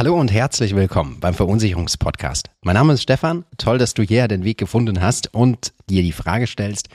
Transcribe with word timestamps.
Hallo 0.00 0.18
und 0.18 0.32
herzlich 0.32 0.74
willkommen 0.74 1.20
beim 1.20 1.34
Verunsicherungspodcast. 1.34 2.48
Mein 2.64 2.72
Name 2.72 2.94
ist 2.94 3.02
Stefan. 3.02 3.44
Toll, 3.58 3.76
dass 3.76 3.92
du 3.92 4.02
hierher 4.02 4.28
den 4.28 4.44
Weg 4.44 4.56
gefunden 4.56 5.02
hast 5.02 5.34
und 5.34 5.74
dir 5.90 6.00
die 6.00 6.12
Frage 6.12 6.46
stellst, 6.46 6.88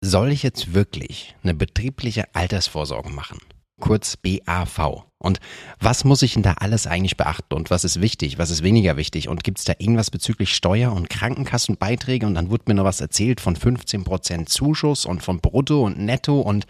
soll 0.00 0.30
ich 0.30 0.44
jetzt 0.44 0.74
wirklich 0.74 1.34
eine 1.42 1.54
betriebliche 1.54 2.32
Altersvorsorge 2.36 3.10
machen? 3.10 3.40
Kurz 3.80 4.16
BAV. 4.16 5.06
Und 5.18 5.40
was 5.80 6.04
muss 6.04 6.22
ich 6.22 6.34
denn 6.34 6.44
da 6.44 6.52
alles 6.52 6.86
eigentlich 6.86 7.16
beachten? 7.16 7.52
Und 7.54 7.68
was 7.68 7.82
ist 7.82 8.00
wichtig? 8.00 8.38
Was 8.38 8.50
ist 8.50 8.62
weniger 8.62 8.96
wichtig? 8.96 9.28
Und 9.28 9.42
gibt 9.42 9.58
es 9.58 9.64
da 9.64 9.72
irgendwas 9.76 10.12
bezüglich 10.12 10.54
Steuer- 10.54 10.92
und 10.92 11.10
Krankenkassenbeiträge? 11.10 12.26
Und 12.26 12.36
dann 12.36 12.48
wurde 12.48 12.62
mir 12.68 12.74
noch 12.74 12.84
was 12.84 13.00
erzählt 13.00 13.40
von 13.40 13.56
15% 13.56 14.46
Zuschuss 14.46 15.04
und 15.04 15.24
von 15.24 15.40
Brutto 15.40 15.84
und 15.84 15.98
Netto 15.98 16.42
und 16.42 16.64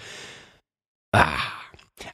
ah, 1.12 1.36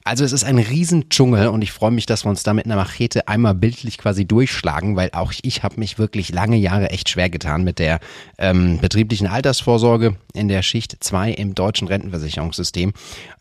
also 0.03 0.23
es 0.23 0.31
ist 0.31 0.43
ein 0.43 0.57
Riesendschungel 0.57 1.47
und 1.47 1.61
ich 1.61 1.71
freue 1.71 1.91
mich, 1.91 2.05
dass 2.05 2.25
wir 2.25 2.29
uns 2.29 2.43
da 2.43 2.53
mit 2.53 2.65
einer 2.65 2.75
Machete 2.75 3.27
einmal 3.27 3.55
bildlich 3.55 3.97
quasi 3.97 4.25
durchschlagen, 4.25 4.95
weil 4.95 5.09
auch 5.13 5.33
ich 5.41 5.63
habe 5.63 5.79
mich 5.79 5.97
wirklich 5.97 6.29
lange 6.29 6.57
Jahre 6.57 6.89
echt 6.89 7.09
schwer 7.09 7.29
getan 7.29 7.63
mit 7.63 7.79
der 7.79 7.99
ähm, 8.37 8.79
betrieblichen 8.79 9.27
Altersvorsorge 9.27 10.15
in 10.33 10.47
der 10.47 10.61
Schicht 10.61 10.97
2 10.99 11.31
im 11.31 11.55
deutschen 11.55 11.87
Rentenversicherungssystem. 11.87 12.93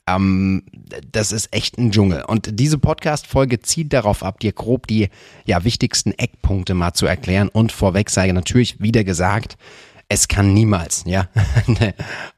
Ähm, 0.07 0.63
das 1.11 1.33
ist 1.33 1.53
echt 1.53 1.79
ein 1.79 1.91
Dschungel. 1.91 2.25
Und 2.27 2.59
diese 2.61 2.79
Podcast-Folge 2.79 3.61
zieht 3.61 3.93
darauf 3.93 4.23
ab, 4.23 4.41
dir 4.41 4.53
grob 4.53 4.87
die 4.87 5.09
ja, 5.45 5.65
wichtigsten 5.65 6.13
Eckpunkte 6.13 6.75
mal 6.75 6.93
zu 6.93 7.07
erklären 7.07 7.49
und 7.49 7.73
vorweg 7.73 8.11
sei 8.11 8.31
natürlich 8.33 8.81
wieder 8.81 9.05
gesagt, 9.05 9.57
es 10.09 10.29
kann 10.29 10.53
niemals, 10.53 11.05
ja, 11.07 11.29
eine 11.67 11.95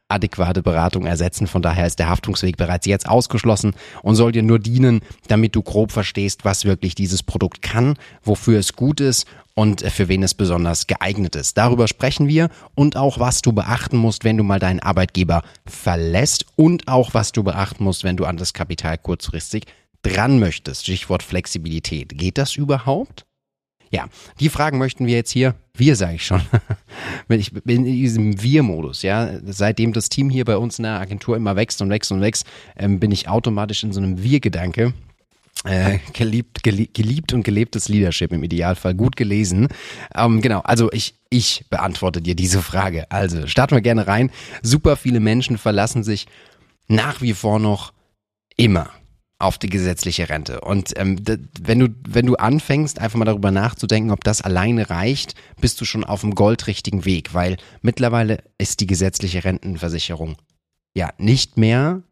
adäquate 0.09 0.62
Beratung 0.62 1.06
ersetzen. 1.06 1.46
Von 1.46 1.62
daher 1.62 1.87
ist 1.87 1.98
der 1.98 2.09
Haftungsweg 2.09 2.56
bereits 2.56 2.87
jetzt 2.87 3.09
ausgeschlossen 3.09 3.74
und 4.02 4.14
soll 4.14 4.33
dir 4.33 4.42
nur 4.42 4.59
dienen, 4.59 5.01
damit 5.28 5.56
du 5.56 5.62
grob 5.62 5.92
verstehst, 5.92 6.45
was 6.45 6.64
wirklich 6.64 6.95
dieses 6.95 7.23
Produkt 7.23 7.62
kann, 7.62 7.94
wofür 8.22 8.58
es 8.58 8.75
gut 8.75 9.00
ist 9.00 9.27
und 9.55 9.80
für 9.83 10.08
wen 10.08 10.22
es 10.22 10.34
besonders 10.34 10.86
geeignet 10.86 11.34
ist. 11.34 11.58
Darüber 11.58 11.89
sprechen 11.89 12.28
wir 12.28 12.50
und 12.75 12.97
auch, 12.97 13.19
was 13.19 13.42
du 13.42 13.53
beachten 13.53 13.97
musst, 13.97 14.22
wenn 14.25 14.36
du 14.36 14.45
mal 14.45 14.61
deinen 14.61 14.80
Arbeitgeber 14.80 15.42
verlässt 15.67 16.47
und 16.56 16.86
auch, 16.89 17.14
was 17.14 17.33
du 17.33 17.42
beachten 17.42 17.83
musst, 17.83 18.05
wenn 18.05 18.17
du 18.17 18.27
an 18.27 18.36
das 18.36 18.52
Kapital 18.52 18.98
kurzfristig 18.98 19.64
dran 20.02 20.39
möchtest. 20.39 20.84
Stichwort 20.84 21.23
Flexibilität. 21.23 22.17
Geht 22.17 22.39
das 22.39 22.55
überhaupt? 22.55 23.25
Ja, 23.97 24.08
die 24.41 24.50
Fragen 24.50 24.77
möchten 24.77 25.06
wir 25.06 25.14
jetzt 25.14 25.30
hier, 25.30 25.55
wir 25.72 25.97
sage 25.97 26.16
ich 26.16 26.27
schon, 26.27 26.42
ich 27.30 27.50
bin 27.50 27.86
in 27.86 27.94
diesem 27.94 28.42
Wir-Modus, 28.42 29.00
ja, 29.00 29.41
seitdem 29.42 29.94
das 29.94 30.11
Team 30.11 30.28
hier 30.28 30.44
bei 30.44 30.58
uns 30.58 30.78
in 30.78 30.83
der 30.83 31.00
Agentur 31.00 31.34
immer 31.34 31.56
wächst 31.56 31.80
und 31.80 31.89
wächst 31.89 32.12
und 32.12 32.20
wächst, 32.20 32.44
ähm, 32.77 33.00
bin 33.00 33.11
ich 33.11 33.27
automatisch 33.30 33.84
in 33.84 33.94
so 33.94 34.00
einem 34.00 34.22
Wir-Gedanke. 34.22 34.92
Äh, 35.64 36.00
geliebt, 36.12 36.62
geliebt 36.62 37.33
und 37.33 37.42
gelebtes 37.42 37.89
Leadership 37.89 38.34
im 38.34 38.44
Idealfall, 38.44 38.94
gut 38.94 39.17
gelesen. 39.17 39.69
Ähm, 40.14 40.42
genau, 40.42 40.61
also 40.61 40.92
ich, 40.92 41.14
ich 41.30 41.64
beantworte 41.70 42.20
dir 42.20 42.34
diese 42.36 42.61
Frage. 42.61 43.11
Also 43.11 43.47
starten 43.47 43.77
wir 43.77 43.80
gerne 43.80 44.06
rein. 44.06 44.30
Super 44.61 44.97
viele 44.97 45.20
Menschen 45.20 45.56
verlassen 45.56 46.05
sich 46.05 46.27
nach 46.86 47.22
wie 47.22 47.33
vor 47.33 47.58
noch 47.58 47.94
immer 48.58 48.91
auf 49.39 49.59
die 49.59 49.69
gesetzliche 49.69 50.29
Rente. 50.29 50.61
Und 50.61 50.98
ähm, 50.98 51.19
wenn 51.61 51.79
du 51.79 51.89
wenn 52.09 52.27
du 52.27 52.37
anfängst, 52.37 53.01
einfach 53.01 53.19
mal 53.19 53.27
darüber 53.27 53.51
nachzudenken, 53.51 54.11
ob 54.11 54.25
das 54.25 54.41
alleine 54.41 54.89
reicht, 54.89 55.34
bist 55.61 55.81
du 55.81 55.84
schon 55.84 56.05
auf 56.05 56.23
dem 56.23 56.34
goldrichtigen 56.34 57.05
Weg, 57.05 57.34
weil 57.34 57.57
mittlerweile 57.83 58.42
ist 58.59 58.81
die 58.81 58.87
gesetzliche 58.87 59.45
Rentenversicherung 59.45 60.37
ja 60.95 61.11
nicht 61.19 61.59
mehr 61.59 62.03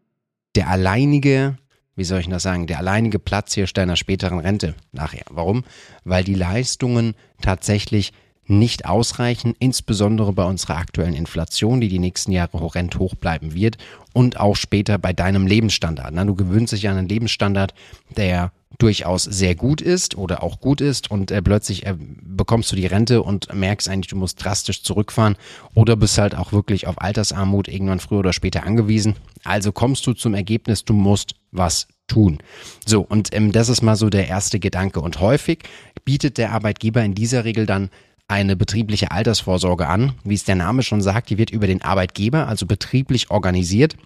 der 0.55 0.69
alleinige, 0.69 1.57
wie 1.97 2.05
soll 2.05 2.21
ich 2.21 2.29
das 2.29 2.43
sagen, 2.43 2.67
der 2.67 2.79
alleinige 2.79 3.19
Platz 3.19 3.55
hier 3.55 3.67
deiner 3.67 3.97
späteren 3.97 4.39
Rente 4.39 4.75
nachher. 4.93 5.25
Warum? 5.31 5.65
Weil 6.05 6.25
die 6.25 6.35
Leistungen 6.35 7.15
tatsächlich 7.41 8.13
nicht 8.47 8.87
ausreichen, 8.87 9.55
insbesondere 9.59 10.33
bei 10.33 10.45
unserer 10.45 10.77
aktuellen 10.77 11.15
Inflation, 11.15 11.81
die 11.81 11.89
die 11.89 11.99
nächsten 11.99 12.33
Jahre 12.33 12.61
horrend 12.61 12.99
hoch 12.99 13.15
bleiben 13.15 13.55
wird 13.55 13.79
und 14.13 14.39
auch 14.39 14.57
später 14.57 14.99
bei 14.99 15.13
deinem 15.13 15.47
Lebensstandard. 15.47 16.15
Du 16.15 16.35
gewöhnst 16.35 16.73
dich 16.73 16.89
an 16.89 16.97
einen 16.97 17.09
Lebensstandard, 17.09 17.75
der 18.17 18.53
durchaus 18.79 19.25
sehr 19.25 19.55
gut 19.55 19.81
ist 19.81 20.17
oder 20.17 20.43
auch 20.43 20.61
gut 20.61 20.81
ist 20.81 21.11
und 21.11 21.31
äh, 21.31 21.43
plötzlich 21.43 21.87
äh, 21.87 21.95
bekommst 21.97 22.73
du 22.73 22.77
die 22.77 22.87
Rente 22.87 23.23
und 23.23 23.53
merkst 23.55 23.89
eigentlich, 23.89 24.09
du 24.09 24.17
musst 24.17 24.43
drastisch 24.43 24.83
zurückfahren 24.83 25.37
oder 25.75 25.97
bist 25.97 26.19
halt 26.19 26.35
auch 26.35 26.53
wirklich 26.53 26.87
auf 26.87 27.01
Altersarmut 27.01 27.69
irgendwann 27.69 28.01
früher 28.01 28.19
oder 28.19 28.33
später 28.33 28.65
angewiesen. 28.65 29.15
Also 29.45 29.73
kommst 29.73 30.07
du 30.07 30.13
zum 30.13 30.35
Ergebnis, 30.35 30.85
du 30.85 30.93
musst 30.93 31.35
was 31.53 31.87
tun. 32.07 32.39
So, 32.85 33.01
und 33.03 33.35
ähm, 33.35 33.53
das 33.53 33.69
ist 33.69 33.83
mal 33.83 33.97
so 33.97 34.11
der 34.11 34.29
erste 34.29 34.59
Gedanke. 34.59 35.01
Und 35.01 35.21
häufig 35.21 35.61
bietet 36.05 36.39
der 36.39 36.53
Arbeitgeber 36.53 37.03
in 37.03 37.15
dieser 37.15 37.45
Regel 37.45 37.67
dann 37.67 37.91
eine 38.29 38.57
betriebliche 38.57 39.11
Altersvorsorge 39.11 39.87
an. 39.87 40.15
Wie 40.25 40.35
es 40.35 40.45
der 40.45 40.55
Name 40.55 40.83
schon 40.83 41.03
sagt, 41.03 41.31
die 41.31 41.39
wird 41.39 41.51
über 41.51 41.67
den 41.67 41.83
Arbeitgeber, 41.83 42.49
also 42.49 42.67
betrieblich 42.67 43.31
organisiert. 43.31 43.97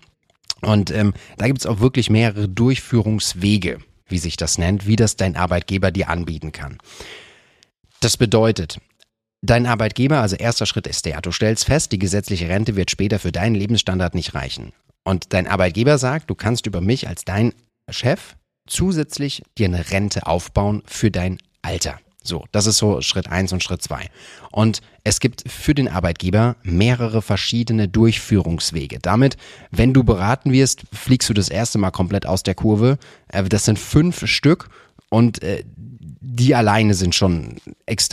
Und 0.61 0.91
ähm, 0.91 1.15
da 1.37 1.47
gibt 1.47 1.61
es 1.61 1.67
auch 1.67 1.81
wirklich 1.81 2.11
mehrere 2.11 2.49
Durchführungswege, 2.49 3.79
wie 4.09 4.19
sich 4.19 4.37
das 4.37 4.59
nennt, 4.59 4.87
wie 4.87 4.97
das 4.97 5.17
dein 5.17 5.37
Arbeitgeber 5.37 5.91
dir 5.91 6.09
anbieten 6.09 6.53
kann. 6.53 6.79
Das 8.01 8.17
bedeutet, 8.17 8.79
dein 9.41 9.67
Arbeitgeber, 9.67 10.21
also 10.21 10.37
erster 10.37 10.67
Schritt 10.67 10.87
ist 10.87 11.07
der, 11.07 11.21
du 11.21 11.31
stellst 11.31 11.65
fest, 11.65 11.93
die 11.93 11.99
gesetzliche 11.99 12.49
Rente 12.49 12.77
wird 12.77 12.91
später 12.91 13.19
für 13.19 13.33
deinen 13.33 13.55
Lebensstandard 13.55 14.15
nicht 14.15 14.35
reichen. 14.35 14.73
Und 15.05 15.33
dein 15.33 15.47
Arbeitgeber 15.47 15.97
sagt, 15.99 16.29
du 16.29 16.35
kannst 16.35 16.67
über 16.67 16.81
mich 16.81 17.09
als 17.09 17.25
dein 17.25 17.55
Chef 17.89 18.37
zusätzlich 18.67 19.43
dir 19.57 19.67
eine 19.67 19.91
Rente 19.91 20.27
aufbauen 20.27 20.83
für 20.87 21.11
dein 21.11 21.39
Alter. 21.63 21.99
So, 22.29 22.45
das 22.53 22.67
ist 22.67 22.79
so 22.79 23.01
Schritt 23.01 23.29
eins 23.29 23.53
und 23.53 23.63
Schritt 23.63 23.83
zwei. 23.83 24.09
Und 24.53 24.81
es 25.03 25.19
gibt 25.19 25.51
für 25.51 25.75
den 25.75 25.89
Arbeitgeber 25.89 26.57
mehrere 26.63 27.23
verschiedene 27.23 27.89
Durchführungswege. 27.89 28.99
Damit, 29.01 29.37
wenn 29.71 29.95
du 29.95 30.05
beraten 30.05 30.53
wirst, 30.53 30.83
fliegst 30.93 31.29
du 31.29 31.35
das 31.35 31.49
erste 31.49 31.79
Mal 31.79 31.91
komplett 31.91 32.27
aus 32.27 32.43
der 32.43 32.55
Kurve. 32.55 32.99
Äh, 33.29 33.45
das 33.45 33.65
sind 33.65 33.79
fünf 33.79 34.27
Stück 34.27 34.69
und 35.09 35.43
äh, 35.43 35.65
die 36.21 36.55
alleine 36.55 36.95
sind 36.95 37.15
schon 37.15 37.57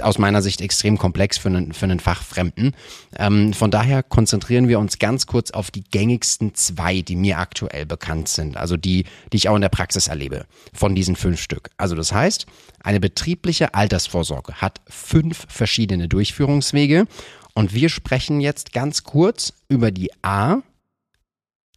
aus 0.02 0.18
meiner 0.18 0.42
Sicht 0.42 0.62
extrem 0.62 0.98
komplex 0.98 1.38
für 1.38 1.50
einen, 1.50 1.74
für 1.74 1.86
einen 1.86 2.00
Fachfremden. 2.00 2.76
Ähm, 3.18 3.54
von 3.54 3.72
daher 3.72 4.04
konzentrieren 4.04 4.68
wir 4.68 4.80
uns 4.80 5.00
ganz 5.00 5.26
kurz 5.26 5.52
auf 5.52 5.72
die 5.72 5.84
gängigsten 5.84 6.54
zwei, 6.54 7.02
die 7.02 7.16
mir 7.16 7.40
aktuell 7.40 7.86
bekannt 7.86 8.28
sind. 8.28 8.58
Also 8.58 8.78
die, 8.78 9.06
die 9.32 9.38
ich 9.38 9.50
auch 9.50 9.56
in 9.56 9.62
der 9.62 9.70
Praxis 9.70 10.08
erlebe, 10.08 10.46
von 10.74 10.96
diesen 10.96 11.16
fünf 11.16 11.42
Stück. 11.42 11.70
Also 11.78 11.96
das 11.96 12.12
heißt, 12.12 12.46
eine 12.84 13.00
betriebliche 13.00 13.74
Altersvorsorge 13.74 14.56
hat 14.56 14.82
fünf 14.88 15.46
verschiedene 15.50 16.08
Durchführungswege. 16.08 17.08
Und 17.54 17.74
wir 17.74 17.90
sprechen 17.90 18.42
jetzt 18.42 18.74
ganz 18.74 19.04
kurz 19.04 19.54
über 19.70 19.90
die 19.90 20.12
A, 20.22 20.62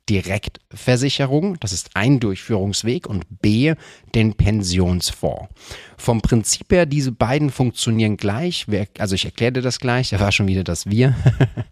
Direktversicherung, 0.08 1.58
das 1.60 1.72
ist 1.72 1.90
ein 1.94 2.20
Durchführungsweg, 2.20 3.06
und 3.06 3.24
B, 3.42 3.74
den 4.14 4.34
Pensionsfonds. 4.34 5.48
Vom 5.96 6.22
Prinzip 6.22 6.72
her, 6.72 6.86
diese 6.86 7.12
beiden 7.12 7.50
funktionieren 7.50 8.16
gleich. 8.16 8.66
Also 8.98 9.14
ich 9.14 9.24
erkläre 9.24 9.52
dir 9.52 9.62
das 9.62 9.80
gleich, 9.80 10.10
da 10.10 10.20
war 10.20 10.32
schon 10.32 10.46
wieder 10.46 10.64
das 10.64 10.86
Wir. 10.86 11.14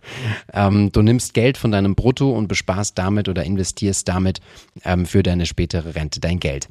ähm, 0.52 0.92
du 0.92 1.02
nimmst 1.02 1.34
Geld 1.34 1.56
von 1.56 1.70
deinem 1.70 1.94
Brutto 1.94 2.30
und 2.30 2.48
besparst 2.48 2.98
damit 2.98 3.28
oder 3.28 3.44
investierst 3.44 4.08
damit 4.08 4.40
ähm, 4.84 5.06
für 5.06 5.22
deine 5.22 5.46
spätere 5.46 5.94
Rente 5.94 6.20
dein 6.20 6.40
Geld. 6.40 6.68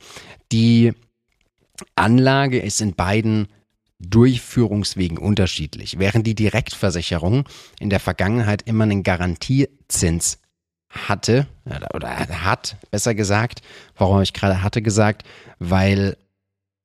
Die 0.51 0.93
Anlage 1.95 2.59
ist 2.59 2.81
in 2.81 2.93
beiden 2.93 3.47
Durchführungswegen 3.99 5.17
unterschiedlich. 5.17 5.97
Während 5.97 6.27
die 6.27 6.35
Direktversicherung 6.35 7.45
in 7.79 7.89
der 7.89 7.99
Vergangenheit 7.99 8.61
immer 8.63 8.83
einen 8.83 9.03
Garantiezins 9.03 10.39
hatte 10.95 11.47
oder 11.93 12.09
hat, 12.09 12.77
besser 12.91 13.13
gesagt. 13.15 13.61
Warum 13.97 14.21
ich 14.21 14.33
gerade 14.33 14.61
hatte 14.61 14.81
gesagt? 14.81 15.23
Weil 15.59 16.17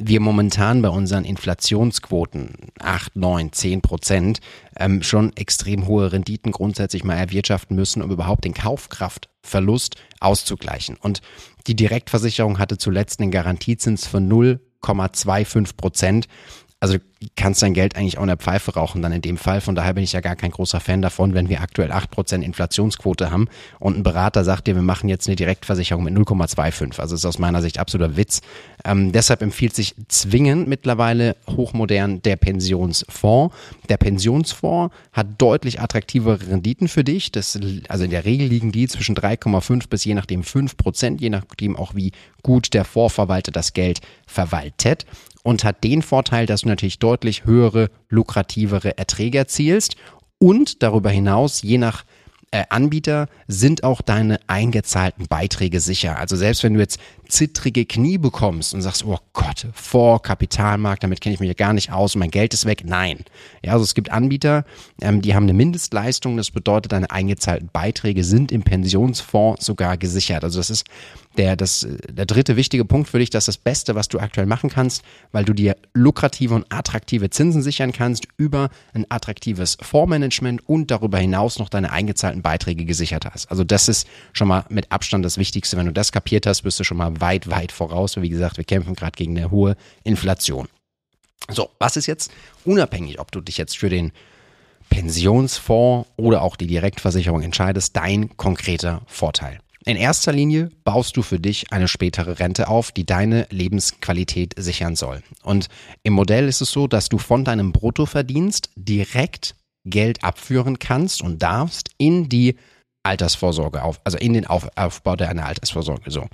wir 0.02 0.20
momentan 0.20 0.82
bei 0.82 0.88
unseren 0.88 1.24
Inflationsquoten 1.24 2.54
8, 2.78 3.16
9, 3.16 3.52
10 3.52 3.82
Prozent 3.82 4.40
ähm, 4.78 5.02
schon 5.02 5.36
extrem 5.36 5.86
hohe 5.86 6.12
Renditen 6.12 6.52
grundsätzlich 6.52 7.04
mal 7.04 7.16
erwirtschaften 7.16 7.76
müssen, 7.76 8.02
um 8.02 8.10
überhaupt 8.10 8.44
den 8.44 8.54
Kaufkraftverlust 8.54 9.96
auszugleichen. 10.20 10.96
Und 10.96 11.20
die 11.66 11.76
Direktversicherung 11.76 12.58
hatte 12.58 12.78
zuletzt 12.78 13.20
einen 13.20 13.30
Garantiezins 13.30 14.06
von 14.06 14.28
0,25 14.28 15.76
Prozent. 15.76 16.28
Also 16.82 16.96
kannst 17.36 17.62
dein 17.62 17.74
Geld 17.74 17.94
eigentlich 17.94 18.16
auch 18.16 18.22
in 18.22 18.28
der 18.28 18.38
Pfeife 18.38 18.72
rauchen 18.72 19.02
dann 19.02 19.12
in 19.12 19.20
dem 19.20 19.36
Fall. 19.36 19.60
Von 19.60 19.74
daher 19.74 19.92
bin 19.92 20.02
ich 20.02 20.12
ja 20.12 20.20
gar 20.20 20.34
kein 20.34 20.50
großer 20.50 20.80
Fan 20.80 21.02
davon, 21.02 21.34
wenn 21.34 21.50
wir 21.50 21.60
aktuell 21.60 21.92
8% 21.92 22.40
Inflationsquote 22.40 23.30
haben 23.30 23.48
und 23.78 23.98
ein 23.98 24.02
Berater 24.02 24.44
sagt 24.44 24.66
dir, 24.66 24.74
wir 24.74 24.82
machen 24.82 25.10
jetzt 25.10 25.28
eine 25.28 25.36
Direktversicherung 25.36 26.04
mit 26.04 26.14
0,25. 26.14 26.98
Also 26.98 27.14
ist 27.14 27.26
aus 27.26 27.38
meiner 27.38 27.60
Sicht 27.60 27.78
absoluter 27.78 28.16
Witz. 28.16 28.40
Ähm, 28.86 29.12
deshalb 29.12 29.42
empfiehlt 29.42 29.74
sich 29.74 29.94
zwingend 30.08 30.68
mittlerweile 30.68 31.36
hochmodern 31.46 32.22
der 32.22 32.36
Pensionsfonds. 32.36 33.54
Der 33.90 33.98
Pensionsfonds 33.98 34.94
hat 35.12 35.26
deutlich 35.36 35.80
attraktivere 35.80 36.48
Renditen 36.48 36.88
für 36.88 37.04
dich. 37.04 37.30
Das, 37.30 37.58
also 37.88 38.04
in 38.04 38.10
der 38.10 38.24
Regel 38.24 38.48
liegen 38.48 38.72
die 38.72 38.88
zwischen 38.88 39.14
3,5 39.14 39.90
bis 39.90 40.04
je 40.04 40.14
nachdem 40.14 40.42
5 40.42 40.78
Prozent, 40.78 41.20
je 41.20 41.28
nachdem 41.28 41.76
auch 41.76 41.94
wie 41.94 42.12
gut 42.42 42.72
der 42.72 42.86
Fondsverwalter 42.86 43.52
das 43.52 43.74
Geld 43.74 44.00
verwaltet 44.26 45.04
und 45.42 45.64
hat 45.64 45.82
den 45.84 46.02
Vorteil, 46.02 46.46
dass 46.46 46.62
du 46.62 46.68
natürlich 46.68 46.98
deutlich 46.98 47.44
höhere, 47.44 47.90
lukrativere 48.08 48.96
Erträge 48.98 49.38
erzielst 49.38 49.96
und 50.38 50.82
darüber 50.82 51.10
hinaus, 51.10 51.62
je 51.62 51.78
nach 51.78 52.04
äh, 52.52 52.64
Anbieter 52.68 53.28
sind 53.46 53.84
auch 53.84 54.00
deine 54.00 54.40
eingezahlten 54.48 55.28
Beiträge 55.28 55.78
sicher. 55.78 56.18
Also 56.18 56.34
selbst 56.34 56.64
wenn 56.64 56.74
du 56.74 56.80
jetzt 56.80 56.98
zittrige 57.28 57.86
Knie 57.86 58.18
bekommst 58.18 58.74
und 58.74 58.82
sagst, 58.82 59.04
oh 59.04 59.18
Gott, 59.32 59.68
vor 59.72 60.20
Kapitalmarkt, 60.20 61.04
damit 61.04 61.20
kenne 61.20 61.34
ich 61.34 61.40
mich 61.40 61.48
ja 61.48 61.54
gar 61.54 61.72
nicht 61.72 61.92
aus 61.92 62.14
und 62.14 62.18
mein 62.18 62.32
Geld 62.32 62.52
ist 62.52 62.64
weg. 62.64 62.82
Nein. 62.84 63.24
Ja, 63.62 63.74
also 63.74 63.84
es 63.84 63.94
gibt 63.94 64.10
Anbieter, 64.10 64.64
ähm, 65.00 65.22
die 65.22 65.34
haben 65.34 65.44
eine 65.44 65.52
Mindestleistung. 65.52 66.36
Das 66.36 66.50
bedeutet, 66.50 66.90
deine 66.90 67.10
eingezahlten 67.10 67.70
Beiträge 67.72 68.24
sind 68.24 68.50
im 68.50 68.62
Pensionsfonds 68.62 69.64
sogar 69.64 69.96
gesichert. 69.96 70.42
Also 70.42 70.58
das 70.58 70.70
ist 70.70 70.84
der, 71.36 71.56
das, 71.56 71.86
der 72.08 72.26
dritte 72.26 72.56
wichtige 72.56 72.84
Punkt 72.84 73.08
für 73.08 73.18
dich, 73.18 73.30
das 73.30 73.44
ist 73.44 73.48
das 73.48 73.58
Beste, 73.58 73.94
was 73.94 74.08
du 74.08 74.18
aktuell 74.18 74.46
machen 74.46 74.68
kannst, 74.68 75.02
weil 75.32 75.44
du 75.44 75.52
dir 75.52 75.76
lukrative 75.94 76.54
und 76.54 76.66
attraktive 76.70 77.30
Zinsen 77.30 77.62
sichern 77.62 77.92
kannst 77.92 78.26
über 78.36 78.70
ein 78.94 79.06
attraktives 79.08 79.78
Fondsmanagement 79.80 80.68
und 80.68 80.90
darüber 80.90 81.18
hinaus 81.18 81.58
noch 81.58 81.68
deine 81.68 81.92
eingezahlten 81.92 82.42
Beiträge 82.42 82.84
gesichert 82.84 83.26
hast. 83.26 83.50
Also 83.50 83.62
das 83.64 83.88
ist 83.88 84.08
schon 84.32 84.48
mal 84.48 84.64
mit 84.68 84.90
Abstand 84.90 85.24
das 85.24 85.38
Wichtigste. 85.38 85.76
Wenn 85.76 85.86
du 85.86 85.92
das 85.92 86.10
kapiert 86.12 86.46
hast, 86.46 86.62
bist 86.62 86.80
du 86.80 86.84
schon 86.84 86.96
mal 86.96 87.20
weit, 87.20 87.48
weit 87.48 87.70
voraus. 87.70 88.16
Wie 88.20 88.28
gesagt, 88.28 88.56
wir 88.56 88.64
kämpfen 88.64 88.94
gerade 88.94 89.16
gegen 89.16 89.36
eine 89.36 89.50
hohe 89.50 89.76
Inflation. 90.02 90.68
So, 91.48 91.70
was 91.78 91.96
ist 91.96 92.06
jetzt 92.06 92.30
unabhängig, 92.64 93.18
ob 93.20 93.32
du 93.32 93.40
dich 93.40 93.56
jetzt 93.56 93.78
für 93.78 93.88
den 93.88 94.12
Pensionsfonds 94.90 96.08
oder 96.16 96.42
auch 96.42 96.56
die 96.56 96.66
Direktversicherung 96.66 97.42
entscheidest, 97.42 97.96
dein 97.96 98.36
konkreter 98.36 99.02
Vorteil? 99.06 99.60
In 99.86 99.96
erster 99.96 100.32
Linie 100.32 100.70
baust 100.84 101.16
du 101.16 101.22
für 101.22 101.40
dich 101.40 101.72
eine 101.72 101.88
spätere 101.88 102.38
Rente 102.38 102.68
auf, 102.68 102.92
die 102.92 103.06
deine 103.06 103.46
Lebensqualität 103.50 104.54
sichern 104.58 104.94
soll. 104.94 105.22
Und 105.42 105.68
im 106.02 106.12
Modell 106.12 106.48
ist 106.48 106.60
es 106.60 106.70
so, 106.70 106.86
dass 106.86 107.08
du 107.08 107.16
von 107.16 107.44
deinem 107.44 107.72
Bruttoverdienst 107.72 108.70
direkt 108.76 109.54
Geld 109.86 110.22
abführen 110.22 110.78
kannst 110.78 111.22
und 111.22 111.42
darfst 111.42 111.90
in 111.96 112.28
die 112.28 112.56
Altersvorsorge 113.02 113.82
auf, 113.82 114.00
also 114.04 114.18
in 114.18 114.34
den 114.34 114.46
auf, 114.46 114.68
Aufbau 114.76 115.16
deiner 115.16 115.46
Altersvorsorge. 115.46 116.10
So, 116.10 116.26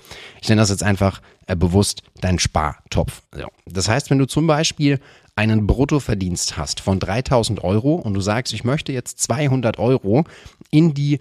ich 0.42 0.49
nenne 0.49 0.60
das 0.60 0.70
jetzt 0.70 0.82
einfach 0.82 1.22
äh, 1.46 1.54
bewusst 1.54 2.02
dein 2.20 2.40
Spartopf. 2.40 3.22
So. 3.32 3.46
Das 3.66 3.88
heißt, 3.88 4.10
wenn 4.10 4.19
du 4.19 4.26
zum 4.26 4.49
Beispiel 4.49 4.99
einen 5.37 5.69
Bruttoverdienst 5.69 6.56
hast 6.56 6.81
von 6.81 6.99
3000 6.99 7.62
Euro 7.62 7.94
und 7.94 8.14
du 8.14 8.20
sagst, 8.20 8.52
ich 8.52 8.64
möchte 8.64 8.92
jetzt 8.92 9.20
200 9.20 9.78
Euro 9.78 10.25
in 10.72 10.94
die 10.94 11.20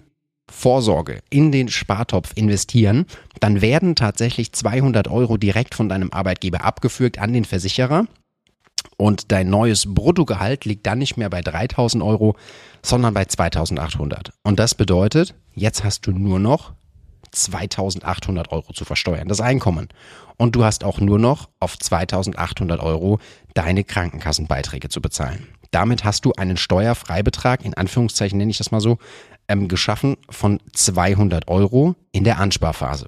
Vorsorge, 0.50 1.20
in 1.28 1.50
den 1.52 1.68
Spartopf 1.68 2.32
investieren, 2.34 3.06
dann 3.40 3.60
werden 3.60 3.96
tatsächlich 3.96 4.52
200 4.52 5.08
Euro 5.08 5.36
direkt 5.36 5.74
von 5.74 5.88
deinem 5.88 6.12
Arbeitgeber 6.12 6.64
abgeführt 6.64 7.18
an 7.18 7.32
den 7.32 7.44
Versicherer 7.44 8.06
und 8.96 9.32
dein 9.32 9.50
neues 9.50 9.92
Bruttogehalt 9.94 10.64
liegt 10.64 10.86
dann 10.86 10.98
nicht 10.98 11.16
mehr 11.16 11.28
bei 11.28 11.42
3000 11.42 12.02
Euro, 12.02 12.36
sondern 12.82 13.14
bei 13.14 13.24
2800. 13.24 14.32
Und 14.42 14.58
das 14.58 14.74
bedeutet, 14.74 15.34
jetzt 15.54 15.84
hast 15.84 16.06
du 16.06 16.12
nur 16.12 16.38
noch 16.38 16.72
2800 17.32 18.52
Euro 18.52 18.72
zu 18.72 18.84
versteuern, 18.84 19.28
das 19.28 19.40
Einkommen. 19.40 19.88
Und 20.38 20.56
du 20.56 20.64
hast 20.64 20.84
auch 20.84 21.00
nur 21.00 21.18
noch 21.18 21.48
auf 21.60 21.78
2800 21.78 22.80
Euro 22.80 23.18
deine 23.54 23.84
Krankenkassenbeiträge 23.84 24.88
zu 24.88 25.02
bezahlen. 25.02 25.46
Damit 25.70 26.04
hast 26.04 26.24
du 26.24 26.32
einen 26.32 26.56
Steuerfreibetrag, 26.56 27.64
in 27.64 27.74
Anführungszeichen 27.74 28.38
nenne 28.38 28.50
ich 28.50 28.58
das 28.58 28.70
mal 28.70 28.80
so, 28.80 28.98
ähm, 29.48 29.68
geschaffen 29.68 30.16
von 30.30 30.60
200 30.72 31.48
Euro 31.48 31.94
in 32.12 32.24
der 32.24 32.38
Ansparphase. 32.38 33.06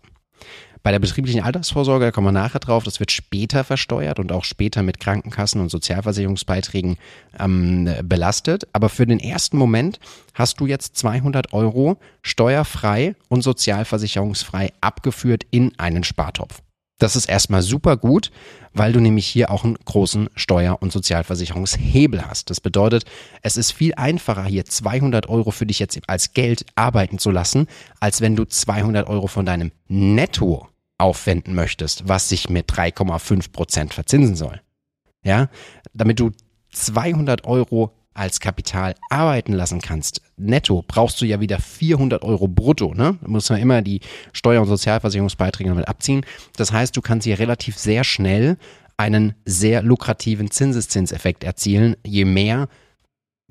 Bei 0.82 0.92
der 0.92 1.00
betrieblichen 1.00 1.42
Altersvorsorge, 1.42 2.06
da 2.06 2.10
kommen 2.12 2.28
wir 2.28 2.32
nachher 2.32 2.60
drauf, 2.60 2.84
das 2.84 3.00
wird 3.00 3.10
später 3.10 3.64
versteuert 3.64 4.18
und 4.18 4.32
auch 4.32 4.44
später 4.44 4.82
mit 4.82 5.00
Krankenkassen 5.00 5.60
und 5.60 5.70
Sozialversicherungsbeiträgen 5.70 6.96
ähm, 7.38 7.90
belastet. 8.04 8.68
Aber 8.72 8.88
für 8.88 9.06
den 9.06 9.20
ersten 9.20 9.58
Moment 9.58 9.98
hast 10.34 10.60
du 10.60 10.66
jetzt 10.66 10.96
200 10.96 11.52
Euro 11.52 11.98
steuerfrei 12.22 13.16
und 13.28 13.42
sozialversicherungsfrei 13.42 14.72
abgeführt 14.80 15.44
in 15.50 15.78
einen 15.78 16.04
Spartopf. 16.04 16.62
Das 16.98 17.14
ist 17.14 17.28
erstmal 17.28 17.62
super 17.62 17.96
gut, 17.96 18.32
weil 18.72 18.92
du 18.92 19.00
nämlich 19.00 19.26
hier 19.26 19.50
auch 19.50 19.64
einen 19.64 19.76
großen 19.76 20.28
Steuer- 20.34 20.82
und 20.82 20.92
Sozialversicherungshebel 20.92 22.26
hast. 22.26 22.50
Das 22.50 22.60
bedeutet, 22.60 23.04
es 23.42 23.56
ist 23.56 23.70
viel 23.70 23.94
einfacher, 23.94 24.44
hier 24.44 24.64
200 24.64 25.28
Euro 25.28 25.52
für 25.52 25.64
dich 25.64 25.78
jetzt 25.78 25.98
als 26.08 26.32
Geld 26.34 26.66
arbeiten 26.74 27.18
zu 27.18 27.30
lassen, 27.30 27.68
als 28.00 28.20
wenn 28.20 28.34
du 28.34 28.44
200 28.44 29.06
Euro 29.08 29.28
von 29.28 29.46
deinem 29.46 29.70
Netto 29.86 30.68
aufwenden 30.98 31.54
möchtest, 31.54 32.08
was 32.08 32.28
sich 32.28 32.50
mit 32.50 32.68
3,5 32.70 33.52
Prozent 33.52 33.94
verzinsen 33.94 34.34
soll. 34.34 34.60
Ja, 35.22 35.48
damit 35.94 36.18
du 36.18 36.32
200 36.72 37.44
Euro 37.44 37.97
als 38.18 38.40
Kapital 38.40 38.94
arbeiten 39.10 39.52
lassen 39.52 39.80
kannst, 39.80 40.20
netto, 40.36 40.84
brauchst 40.86 41.20
du 41.20 41.26
ja 41.26 41.40
wieder 41.40 41.58
400 41.58 42.22
Euro 42.22 42.48
brutto. 42.48 42.92
Ne? 42.94 43.16
Da 43.20 43.28
muss 43.28 43.48
man 43.48 43.60
immer 43.60 43.82
die 43.82 44.00
Steuer- 44.32 44.60
und 44.60 44.68
Sozialversicherungsbeiträge 44.68 45.70
damit 45.70 45.88
abziehen. 45.88 46.26
Das 46.56 46.72
heißt, 46.72 46.96
du 46.96 47.00
kannst 47.00 47.24
hier 47.24 47.38
relativ 47.38 47.78
sehr 47.78 48.04
schnell 48.04 48.56
einen 48.96 49.34
sehr 49.44 49.82
lukrativen 49.82 50.50
Zinseszinseffekt 50.50 51.44
erzielen, 51.44 51.96
je 52.04 52.24
mehr 52.24 52.68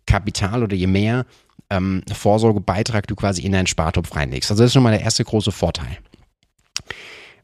Kapital 0.05 0.63
oder 0.63 0.75
je 0.75 0.87
mehr 0.87 1.25
ähm, 1.69 2.03
Vorsorgebeitrag 2.11 3.07
du 3.07 3.15
quasi 3.15 3.41
in 3.43 3.53
deinen 3.53 3.67
Spartopf 3.67 4.15
reinlegst. 4.15 4.51
Also 4.51 4.63
das 4.63 4.69
ist 4.69 4.73
schon 4.73 4.83
mal 4.83 4.91
der 4.91 5.01
erste 5.01 5.23
große 5.23 5.51
Vorteil. 5.51 5.97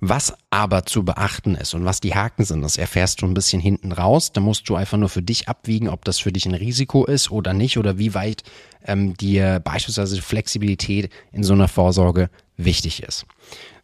Was 0.05 0.33
aber 0.49 0.85
zu 0.85 1.05
beachten 1.05 1.55
ist 1.55 1.73
und 1.73 1.85
was 1.85 2.01
die 2.01 2.13
Haken 2.13 2.43
sind, 2.43 2.61
das 2.61 2.75
erfährst 2.75 3.21
du 3.21 3.25
ein 3.25 3.33
bisschen 3.33 3.61
hinten 3.61 3.93
raus. 3.93 4.33
Da 4.33 4.41
musst 4.41 4.67
du 4.67 4.75
einfach 4.75 4.97
nur 4.97 5.07
für 5.07 5.21
dich 5.21 5.47
abwiegen, 5.47 5.87
ob 5.87 6.03
das 6.03 6.19
für 6.19 6.33
dich 6.33 6.45
ein 6.45 6.55
Risiko 6.55 7.05
ist 7.05 7.31
oder 7.31 7.53
nicht 7.53 7.77
oder 7.77 7.97
wie 7.97 8.13
weit 8.13 8.43
ähm, 8.83 9.15
dir 9.15 9.61
beispielsweise 9.61 10.21
Flexibilität 10.21 11.09
in 11.31 11.45
so 11.45 11.53
einer 11.53 11.69
Vorsorge 11.69 12.29
wichtig 12.57 13.01
ist. 13.01 13.25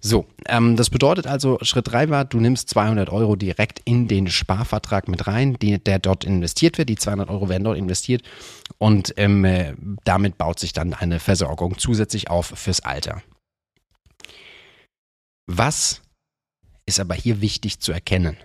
So, 0.02 0.26
ähm, 0.46 0.76
das 0.76 0.90
bedeutet 0.90 1.26
also, 1.26 1.58
Schritt 1.62 1.90
drei 1.90 2.10
war, 2.10 2.26
du 2.26 2.42
nimmst 2.42 2.68
200 2.68 3.10
Euro 3.10 3.38
direkt 3.38 3.80
in 3.86 4.10
den 4.10 4.28
Sparvertrag 4.28 5.08
mit 5.08 5.26
rein, 5.26 5.56
die, 5.62 5.82
der 5.82 6.00
dort 6.00 6.26
investiert 6.26 6.78
wird. 6.78 6.90
Die 6.90 6.98
200 6.98 7.30
Euro 7.30 7.48
werden 7.48 7.64
dort 7.64 7.78
investiert 7.78 8.24
und 8.78 9.14
ähm, 9.16 9.46
äh, 9.46 9.74
damit 10.04 10.38
baut 10.38 10.60
sich 10.60 10.74
dann 10.74 10.94
eine 10.94 11.22
Versorgung 11.22 11.78
zusätzlich 11.78 12.30
auf 12.30 12.48
fürs 12.48 12.82
Alter. 12.82 13.22
Was 15.48 16.02
ist 16.90 17.00
aber 17.00 17.16
hier 17.16 17.40
wichtig 17.40 17.80
zu 17.80 17.92
erkennen. 17.92 18.36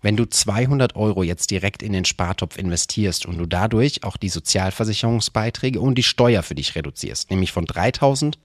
Wenn 0.00 0.16
du 0.16 0.26
200 0.26 0.94
Euro 0.94 1.24
jetzt 1.24 1.50
direkt 1.50 1.82
in 1.82 1.92
den 1.92 2.04
Spartopf 2.04 2.56
investierst 2.56 3.26
und 3.26 3.38
du 3.38 3.46
dadurch 3.46 4.04
auch 4.04 4.16
die 4.16 4.28
Sozialversicherungsbeiträge 4.28 5.80
und 5.80 5.96
die 5.96 6.04
Steuer 6.04 6.44
für 6.44 6.54
dich 6.54 6.76
reduzierst, 6.76 7.30
nämlich 7.30 7.50
von 7.50 7.64
3000 7.64 8.38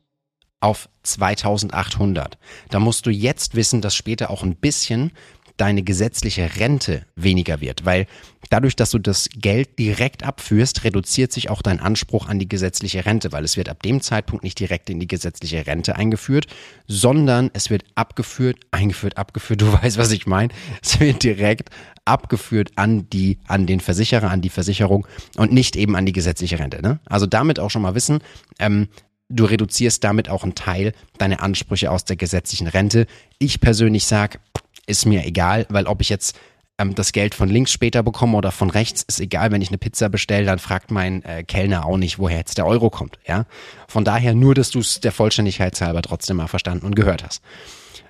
auf 0.62 0.89
2800, 1.04 2.39
dann 2.70 2.82
musst 2.82 3.06
du 3.06 3.12
jetzt 3.12 3.54
wissen, 3.54 3.82
dass 3.82 3.96
später 3.96 4.32
auch 4.32 4.42
ein 4.42 4.56
bisschen 4.56 5.12
deine 5.58 5.84
gesetzliche 5.84 6.58
Rente 6.58 7.06
weniger 7.16 7.62
wird, 7.62 7.86
weil 7.86 8.08
dadurch, 8.50 8.76
dass 8.76 8.92
du 8.92 9.00
das 9.00 9.30
Geld 9.36 9.80
direkt 9.80 10.24
abführst, 10.24 10.84
reduziert 10.84 11.32
sich 11.32 11.50
auch 11.50 11.62
dein 11.62 11.80
Anspruch 11.80 12.28
an 12.28 12.40
die 12.40 12.50
gesetzliche 12.50 13.06
Rente, 13.06 13.32
weil 13.32 13.44
es 13.44 13.58
wird 13.58 13.70
ab 13.70 13.84
dem 13.84 14.02
Zeitpunkt 14.02 14.44
nicht 14.44 14.60
direkt 14.60 14.90
in 14.90 15.00
die 15.00 15.08
gesetzliche 15.08 15.66
Rente 15.66 15.96
eingeführt, 15.96 16.48
sondern 16.88 17.52
es 17.54 17.70
wird 17.70 17.84
abgeführt, 17.96 18.58
eingeführt, 18.72 19.18
abgeführt, 19.18 19.62
du 19.62 19.72
weißt, 19.72 19.98
was 19.98 20.12
ich 20.12 20.26
meine. 20.26 20.50
Es 20.82 21.00
wird 21.00 21.24
direkt 21.24 21.70
abgeführt 22.06 22.72
an 22.76 23.10
die, 23.10 23.40
an 23.48 23.66
den 23.66 23.80
Versicherer, 23.80 24.30
an 24.30 24.42
die 24.42 24.50
Versicherung 24.50 25.08
und 25.38 25.54
nicht 25.54 25.76
eben 25.76 25.96
an 25.96 26.06
die 26.06 26.12
gesetzliche 26.12 26.60
Rente. 26.60 26.82
Ne? 26.82 27.00
Also 27.06 27.26
damit 27.26 27.60
auch 27.60 27.70
schon 27.70 27.82
mal 27.82 27.96
wissen, 27.96 28.20
ähm, 28.60 28.88
du 29.30 29.46
reduzierst 29.46 30.04
damit 30.04 30.30
auch 30.30 30.44
einen 30.44 30.56
Teil 30.56 30.94
deiner 31.18 31.42
Ansprüche 31.42 31.92
aus 31.92 32.06
der 32.06 32.16
gesetzlichen 32.16 32.68
Rente. 32.68 33.08
Ich 33.40 33.62
persönlich 33.62 34.06
sage, 34.06 34.40
ist 34.86 35.06
mir 35.06 35.25
egal, 35.25 35.66
weil 35.70 35.88
ob 35.88 36.02
ich 36.02 36.10
jetzt 36.10 36.38
ähm, 36.78 36.96
das 36.96 37.12
Geld 37.12 37.36
von 37.36 37.50
links 37.50 37.72
später 37.72 38.04
bekomme 38.04 38.38
oder 38.38 38.52
von 38.52 38.70
rechts, 38.70 39.04
ist 39.04 39.20
egal. 39.20 39.52
Wenn 39.52 39.62
ich 39.62 39.70
eine 39.70 39.78
Pizza 39.78 40.10
bestelle, 40.10 40.46
dann 40.46 40.60
fragt 40.60 40.92
mein 40.92 41.24
äh, 41.24 41.44
Kellner 41.44 41.86
auch 41.86 41.98
nicht, 41.98 42.20
woher 42.20 42.38
jetzt 42.38 42.58
der 42.58 42.66
Euro 42.66 42.90
kommt. 42.90 43.20
Ja, 43.28 43.46
von 43.88 44.04
daher 44.04 44.34
nur, 44.34 44.56
dass 44.56 44.72
du 44.72 44.80
es 44.80 45.00
der 45.00 45.12
Vollständigkeit 45.12 45.80
halber 45.82 46.02
trotzdem 46.02 46.38
mal 46.38 46.48
verstanden 46.48 46.86
und 46.86 46.96
gehört 46.96 47.24
hast. 47.24 47.42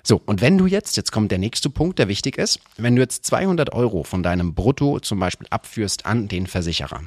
So, 0.06 0.20
und 0.26 0.42
wenn 0.42 0.58
du 0.58 0.66
jetzt, 0.66 0.96
jetzt 0.98 1.12
kommt 1.12 1.30
der 1.30 1.38
nächste 1.38 1.70
Punkt, 1.70 1.98
der 1.98 2.08
wichtig 2.08 2.36
ist, 2.36 2.60
wenn 2.76 2.94
du 2.94 3.00
jetzt 3.00 3.24
200 3.24 3.72
Euro 3.72 4.02
von 4.02 4.22
deinem 4.22 4.54
Brutto 4.54 5.00
zum 5.00 5.18
Beispiel 5.18 5.46
abführst 5.48 6.04
an 6.04 6.28
den 6.28 6.46
Versicherer 6.46 7.00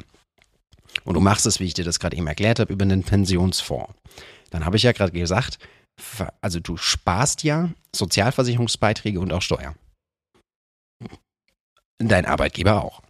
und 1.03 1.13
du 1.13 1.19
machst 1.19 1.45
es, 1.45 1.59
wie 1.59 1.65
ich 1.65 1.75
dir 1.75 1.86
das 1.86 2.00
gerade 2.00 2.17
eben 2.17 2.25
erklärt 2.25 2.59
habe, 2.59 2.74
über 2.74 2.83
einen 2.83 3.03
Pensionsfonds, 3.03 3.93
dann 4.50 4.65
habe 4.65 4.77
ich 4.77 4.83
ja 4.83 4.93
gerade 4.93 5.12
gesagt, 5.12 5.59
also 6.41 6.59
du 6.59 6.77
sparst 6.77 7.43
ja 7.43 7.69
Sozialversicherungsbeiträge 7.95 9.19
und 9.19 9.33
auch 9.33 9.41
Steuer. 9.41 9.75
Dein 11.99 12.25
Arbeitgeber 12.25 12.83
auch. 12.83 13.01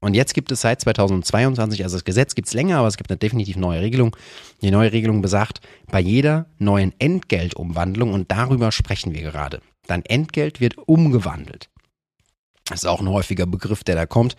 Und 0.00 0.14
jetzt 0.14 0.32
gibt 0.32 0.52
es 0.52 0.60
seit 0.60 0.80
2022, 0.80 1.82
also 1.82 1.96
das 1.96 2.04
Gesetz 2.04 2.34
gibt 2.34 2.46
es 2.46 2.54
länger, 2.54 2.78
aber 2.78 2.88
es 2.88 2.96
gibt 2.96 3.10
eine 3.10 3.18
definitiv 3.18 3.56
neue 3.56 3.80
Regelung. 3.80 4.16
Die 4.62 4.70
neue 4.70 4.92
Regelung 4.92 5.22
besagt, 5.22 5.60
bei 5.90 6.00
jeder 6.00 6.46
neuen 6.58 6.92
Entgeltumwandlung, 7.00 8.12
und 8.12 8.30
darüber 8.30 8.70
sprechen 8.70 9.12
wir 9.12 9.22
gerade, 9.22 9.60
dein 9.88 10.04
Entgelt 10.04 10.60
wird 10.60 10.78
umgewandelt. 10.78 11.68
Das 12.66 12.84
ist 12.84 12.86
auch 12.86 13.00
ein 13.00 13.08
häufiger 13.08 13.46
Begriff, 13.46 13.82
der 13.82 13.96
da 13.96 14.06
kommt. 14.06 14.36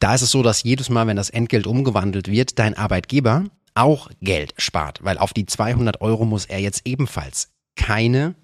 Da 0.00 0.14
ist 0.14 0.22
es 0.22 0.30
so, 0.30 0.42
dass 0.42 0.62
jedes 0.62 0.88
Mal, 0.88 1.06
wenn 1.06 1.16
das 1.16 1.30
Entgelt 1.30 1.66
umgewandelt 1.66 2.28
wird, 2.28 2.58
dein 2.58 2.74
Arbeitgeber 2.74 3.44
auch 3.74 4.10
Geld 4.20 4.54
spart, 4.58 5.00
weil 5.02 5.18
auf 5.18 5.32
die 5.32 5.46
200 5.46 6.00
Euro 6.00 6.24
muss 6.24 6.46
er 6.46 6.60
jetzt 6.60 6.82
ebenfalls 6.84 7.50
keine 7.76 8.34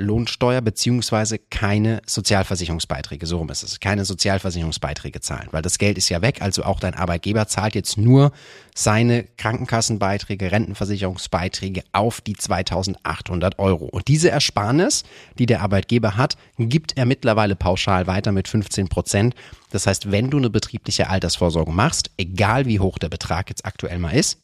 Lohnsteuer 0.00 0.60
beziehungsweise 0.60 1.38
keine 1.38 2.00
Sozialversicherungsbeiträge, 2.06 3.26
so 3.26 3.38
rum 3.38 3.50
ist 3.50 3.64
es, 3.64 3.80
keine 3.80 4.04
Sozialversicherungsbeiträge 4.04 5.20
zahlen, 5.20 5.48
weil 5.50 5.60
das 5.60 5.78
Geld 5.78 5.98
ist 5.98 6.08
ja 6.08 6.22
weg, 6.22 6.40
also 6.40 6.62
auch 6.62 6.78
dein 6.78 6.94
Arbeitgeber 6.94 7.48
zahlt 7.48 7.74
jetzt 7.74 7.98
nur 7.98 8.30
seine 8.76 9.24
Krankenkassenbeiträge, 9.24 10.52
Rentenversicherungsbeiträge 10.52 11.82
auf 11.90 12.20
die 12.20 12.34
2800 12.34 13.58
Euro. 13.58 13.86
Und 13.86 14.06
diese 14.06 14.30
Ersparnis, 14.30 15.02
die 15.36 15.46
der 15.46 15.62
Arbeitgeber 15.62 16.16
hat, 16.16 16.36
gibt 16.58 16.96
er 16.96 17.04
mittlerweile 17.04 17.56
pauschal 17.56 18.06
weiter 18.06 18.30
mit 18.30 18.46
15 18.46 18.88
Prozent. 18.88 19.34
Das 19.70 19.88
heißt, 19.88 20.12
wenn 20.12 20.30
du 20.30 20.38
eine 20.38 20.48
betriebliche 20.48 21.10
Altersvorsorge 21.10 21.72
machst, 21.72 22.12
egal 22.18 22.66
wie 22.66 22.78
hoch 22.78 22.98
der 22.98 23.08
Betrag 23.08 23.50
jetzt 23.50 23.66
aktuell 23.66 23.98
mal 23.98 24.14
ist, 24.14 24.38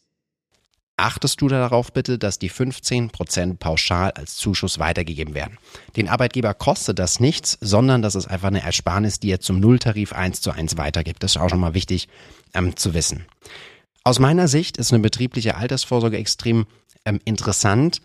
achtest 0.97 1.41
du 1.41 1.47
darauf 1.47 1.91
bitte, 1.91 2.17
dass 2.17 2.39
die 2.39 2.49
15% 2.49 3.57
pauschal 3.57 4.11
als 4.11 4.35
Zuschuss 4.35 4.79
weitergegeben 4.79 5.33
werden. 5.33 5.57
Den 5.95 6.07
Arbeitgeber 6.09 6.53
kostet 6.53 6.99
das 6.99 7.19
nichts, 7.19 7.57
sondern 7.61 8.01
das 8.01 8.15
ist 8.15 8.27
einfach 8.27 8.47
eine 8.47 8.63
Ersparnis, 8.63 9.19
die 9.19 9.31
er 9.31 9.39
zum 9.39 9.59
Nulltarif 9.59 10.13
1 10.13 10.41
zu 10.41 10.51
1 10.51 10.77
weitergibt. 10.77 11.23
Das 11.23 11.35
ist 11.35 11.41
auch 11.41 11.49
schon 11.49 11.59
mal 11.59 11.73
wichtig 11.73 12.07
ähm, 12.53 12.75
zu 12.75 12.93
wissen. 12.93 13.25
Aus 14.03 14.19
meiner 14.19 14.47
Sicht 14.47 14.77
ist 14.77 14.93
eine 14.93 15.01
betriebliche 15.01 15.55
Altersvorsorge 15.55 16.17
extrem 16.17 16.65
ähm, 17.05 17.19
interessant, 17.25 18.01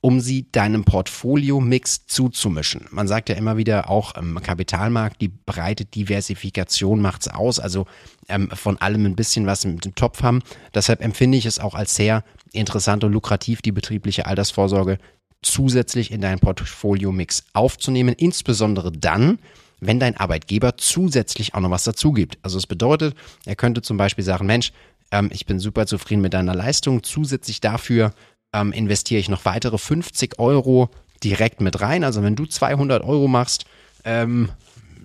um 0.00 0.20
sie 0.20 0.46
deinem 0.52 0.84
Portfolio-Mix 0.84 2.06
zuzumischen. 2.06 2.86
Man 2.90 3.08
sagt 3.08 3.28
ja 3.28 3.34
immer 3.34 3.56
wieder 3.56 3.90
auch 3.90 4.14
im 4.14 4.40
Kapitalmarkt, 4.40 5.20
die 5.20 5.28
breite 5.28 5.84
Diversifikation 5.84 7.00
macht's 7.00 7.28
aus, 7.28 7.58
also 7.58 7.86
ähm, 8.28 8.50
von 8.50 8.76
allem 8.78 9.06
ein 9.06 9.16
bisschen 9.16 9.46
was 9.46 9.64
im 9.64 9.80
Topf 9.80 10.22
haben. 10.22 10.42
Deshalb 10.74 11.00
empfinde 11.02 11.38
ich 11.38 11.46
es 11.46 11.58
auch 11.58 11.74
als 11.74 11.94
sehr 11.94 12.24
interessant 12.52 13.04
und 13.04 13.12
lukrativ, 13.12 13.62
die 13.62 13.72
betriebliche 13.72 14.26
Altersvorsorge 14.26 14.98
zusätzlich 15.42 16.10
in 16.10 16.20
deinen 16.20 16.40
Portfolio-Mix 16.40 17.44
aufzunehmen, 17.52 18.14
insbesondere 18.16 18.92
dann, 18.92 19.38
wenn 19.80 20.00
dein 20.00 20.16
Arbeitgeber 20.16 20.76
zusätzlich 20.76 21.54
auch 21.54 21.60
noch 21.60 21.70
was 21.70 21.84
dazu 21.84 22.12
gibt. 22.12 22.38
Also 22.42 22.58
es 22.58 22.66
bedeutet, 22.66 23.14
er 23.44 23.56
könnte 23.56 23.82
zum 23.82 23.96
Beispiel 23.96 24.24
sagen, 24.24 24.46
Mensch, 24.46 24.72
ähm, 25.10 25.30
ich 25.32 25.46
bin 25.46 25.60
super 25.60 25.86
zufrieden 25.86 26.22
mit 26.22 26.34
deiner 26.34 26.54
Leistung, 26.54 27.02
zusätzlich 27.02 27.60
dafür 27.60 28.12
ähm, 28.56 28.72
investiere 28.72 29.20
ich 29.20 29.28
noch 29.28 29.44
weitere 29.44 29.78
50 29.78 30.38
Euro 30.38 30.90
direkt 31.22 31.60
mit 31.60 31.80
rein. 31.80 32.04
Also 32.04 32.22
wenn 32.22 32.36
du 32.36 32.46
200 32.46 33.02
Euro 33.04 33.28
machst, 33.28 33.66
ähm, 34.04 34.50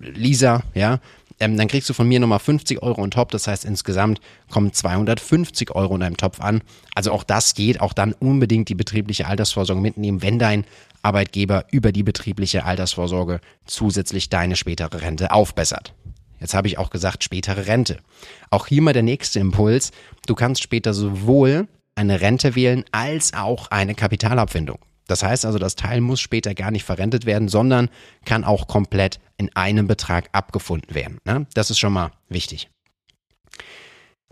Lisa, 0.00 0.62
ja, 0.74 1.00
ähm, 1.38 1.56
dann 1.56 1.68
kriegst 1.68 1.88
du 1.88 1.94
von 1.94 2.08
mir 2.08 2.20
nochmal 2.20 2.38
50 2.38 2.82
Euro 2.82 3.02
on 3.02 3.10
top. 3.10 3.30
Das 3.30 3.46
heißt, 3.46 3.64
insgesamt 3.64 4.20
kommen 4.50 4.72
250 4.72 5.74
Euro 5.74 5.94
in 5.94 6.00
deinem 6.00 6.16
Topf 6.16 6.40
an. 6.40 6.62
Also 6.94 7.12
auch 7.12 7.24
das 7.24 7.54
geht, 7.54 7.80
auch 7.80 7.92
dann 7.92 8.12
unbedingt 8.12 8.68
die 8.68 8.74
betriebliche 8.74 9.26
Altersvorsorge 9.26 9.82
mitnehmen, 9.82 10.22
wenn 10.22 10.38
dein 10.38 10.64
Arbeitgeber 11.02 11.64
über 11.70 11.92
die 11.92 12.04
betriebliche 12.04 12.64
Altersvorsorge 12.64 13.40
zusätzlich 13.66 14.28
deine 14.28 14.56
spätere 14.56 15.02
Rente 15.02 15.32
aufbessert. 15.32 15.94
Jetzt 16.38 16.54
habe 16.54 16.68
ich 16.68 16.78
auch 16.78 16.90
gesagt, 16.90 17.24
spätere 17.24 17.66
Rente. 17.66 17.98
Auch 18.50 18.66
hier 18.66 18.82
mal 18.82 18.92
der 18.92 19.02
nächste 19.02 19.38
Impuls. 19.40 19.90
Du 20.26 20.34
kannst 20.34 20.62
später 20.62 20.94
sowohl 20.94 21.68
eine 21.94 22.20
Rente 22.20 22.54
wählen 22.54 22.84
als 22.92 23.34
auch 23.34 23.70
eine 23.70 23.94
Kapitalabfindung. 23.94 24.78
Das 25.06 25.22
heißt 25.22 25.44
also, 25.44 25.58
das 25.58 25.74
Teil 25.74 26.00
muss 26.00 26.20
später 26.20 26.54
gar 26.54 26.70
nicht 26.70 26.84
verrentet 26.84 27.26
werden, 27.26 27.48
sondern 27.48 27.90
kann 28.24 28.44
auch 28.44 28.66
komplett 28.66 29.20
in 29.36 29.54
einem 29.56 29.86
Betrag 29.86 30.28
abgefunden 30.32 30.94
werden. 30.94 31.18
Ne? 31.24 31.46
Das 31.54 31.70
ist 31.70 31.78
schon 31.78 31.92
mal 31.92 32.12
wichtig. 32.28 32.70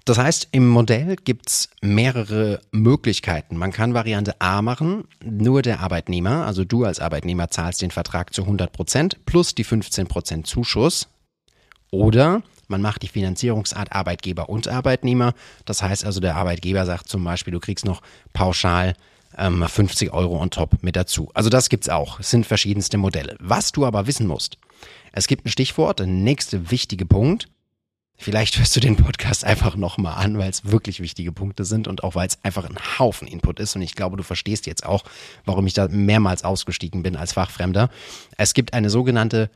Das 0.04 0.18
heißt, 0.18 0.48
im 0.52 0.66
Modell 0.66 1.16
gibt 1.16 1.48
es 1.48 1.68
mehrere 1.82 2.62
Möglichkeiten. 2.72 3.56
Man 3.56 3.72
kann 3.72 3.94
Variante 3.94 4.40
A 4.40 4.62
machen, 4.62 5.04
nur 5.22 5.62
der 5.62 5.80
Arbeitnehmer, 5.80 6.46
also 6.46 6.64
du 6.64 6.84
als 6.84 7.00
Arbeitnehmer 7.00 7.48
zahlst 7.50 7.82
den 7.82 7.90
Vertrag 7.90 8.32
zu 8.32 8.42
100 8.42 8.72
Prozent 8.72 9.26
plus 9.26 9.54
die 9.54 9.64
15 9.64 10.06
Prozent 10.06 10.46
Zuschuss. 10.46 11.08
Oder 11.90 12.42
man 12.70 12.80
macht 12.80 13.02
die 13.02 13.08
Finanzierungsart 13.08 13.92
Arbeitgeber 13.92 14.48
und 14.48 14.68
Arbeitnehmer. 14.68 15.34
Das 15.64 15.82
heißt 15.82 16.04
also, 16.04 16.20
der 16.20 16.36
Arbeitgeber 16.36 16.86
sagt 16.86 17.08
zum 17.08 17.24
Beispiel, 17.24 17.52
du 17.52 17.60
kriegst 17.60 17.84
noch 17.84 18.02
pauschal 18.32 18.94
ähm, 19.36 19.66
50 19.66 20.12
Euro 20.12 20.40
on 20.40 20.50
top 20.50 20.82
mit 20.82 20.96
dazu. 20.96 21.30
Also 21.34 21.50
das 21.50 21.68
gibt's 21.68 21.88
auch. 21.88 22.20
Es 22.20 22.30
sind 22.30 22.46
verschiedenste 22.46 22.98
Modelle. 22.98 23.36
Was 23.40 23.72
du 23.72 23.84
aber 23.84 24.06
wissen 24.06 24.26
musst, 24.26 24.58
es 25.12 25.26
gibt 25.26 25.44
ein 25.44 25.50
Stichwort, 25.50 25.98
der 25.98 26.06
nächste 26.06 26.70
wichtige 26.70 27.06
Punkt. 27.06 27.48
Vielleicht 28.16 28.58
hörst 28.58 28.76
du 28.76 28.80
den 28.80 28.96
Podcast 28.96 29.44
einfach 29.44 29.76
nochmal 29.76 30.22
an, 30.22 30.36
weil 30.36 30.50
es 30.50 30.66
wirklich 30.66 31.00
wichtige 31.00 31.32
Punkte 31.32 31.64
sind 31.64 31.88
und 31.88 32.04
auch 32.04 32.14
weil 32.14 32.26
es 32.26 32.38
einfach 32.44 32.68
ein 32.68 32.76
Haufen 32.98 33.26
Input 33.26 33.58
ist. 33.60 33.76
Und 33.76 33.82
ich 33.82 33.94
glaube, 33.94 34.18
du 34.18 34.22
verstehst 34.22 34.66
jetzt 34.66 34.84
auch, 34.84 35.04
warum 35.46 35.66
ich 35.66 35.72
da 35.72 35.88
mehrmals 35.88 36.44
ausgestiegen 36.44 37.02
bin 37.02 37.16
als 37.16 37.32
Fachfremder. 37.32 37.88
Es 38.36 38.52
gibt 38.52 38.74
eine 38.74 38.90
sogenannte 38.90 39.50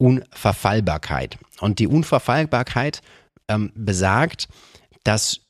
Unverfallbarkeit. 0.00 1.38
Und 1.60 1.78
die 1.78 1.86
Unverfallbarkeit 1.86 3.02
ähm, 3.48 3.70
besagt, 3.74 4.48
dass 5.04 5.40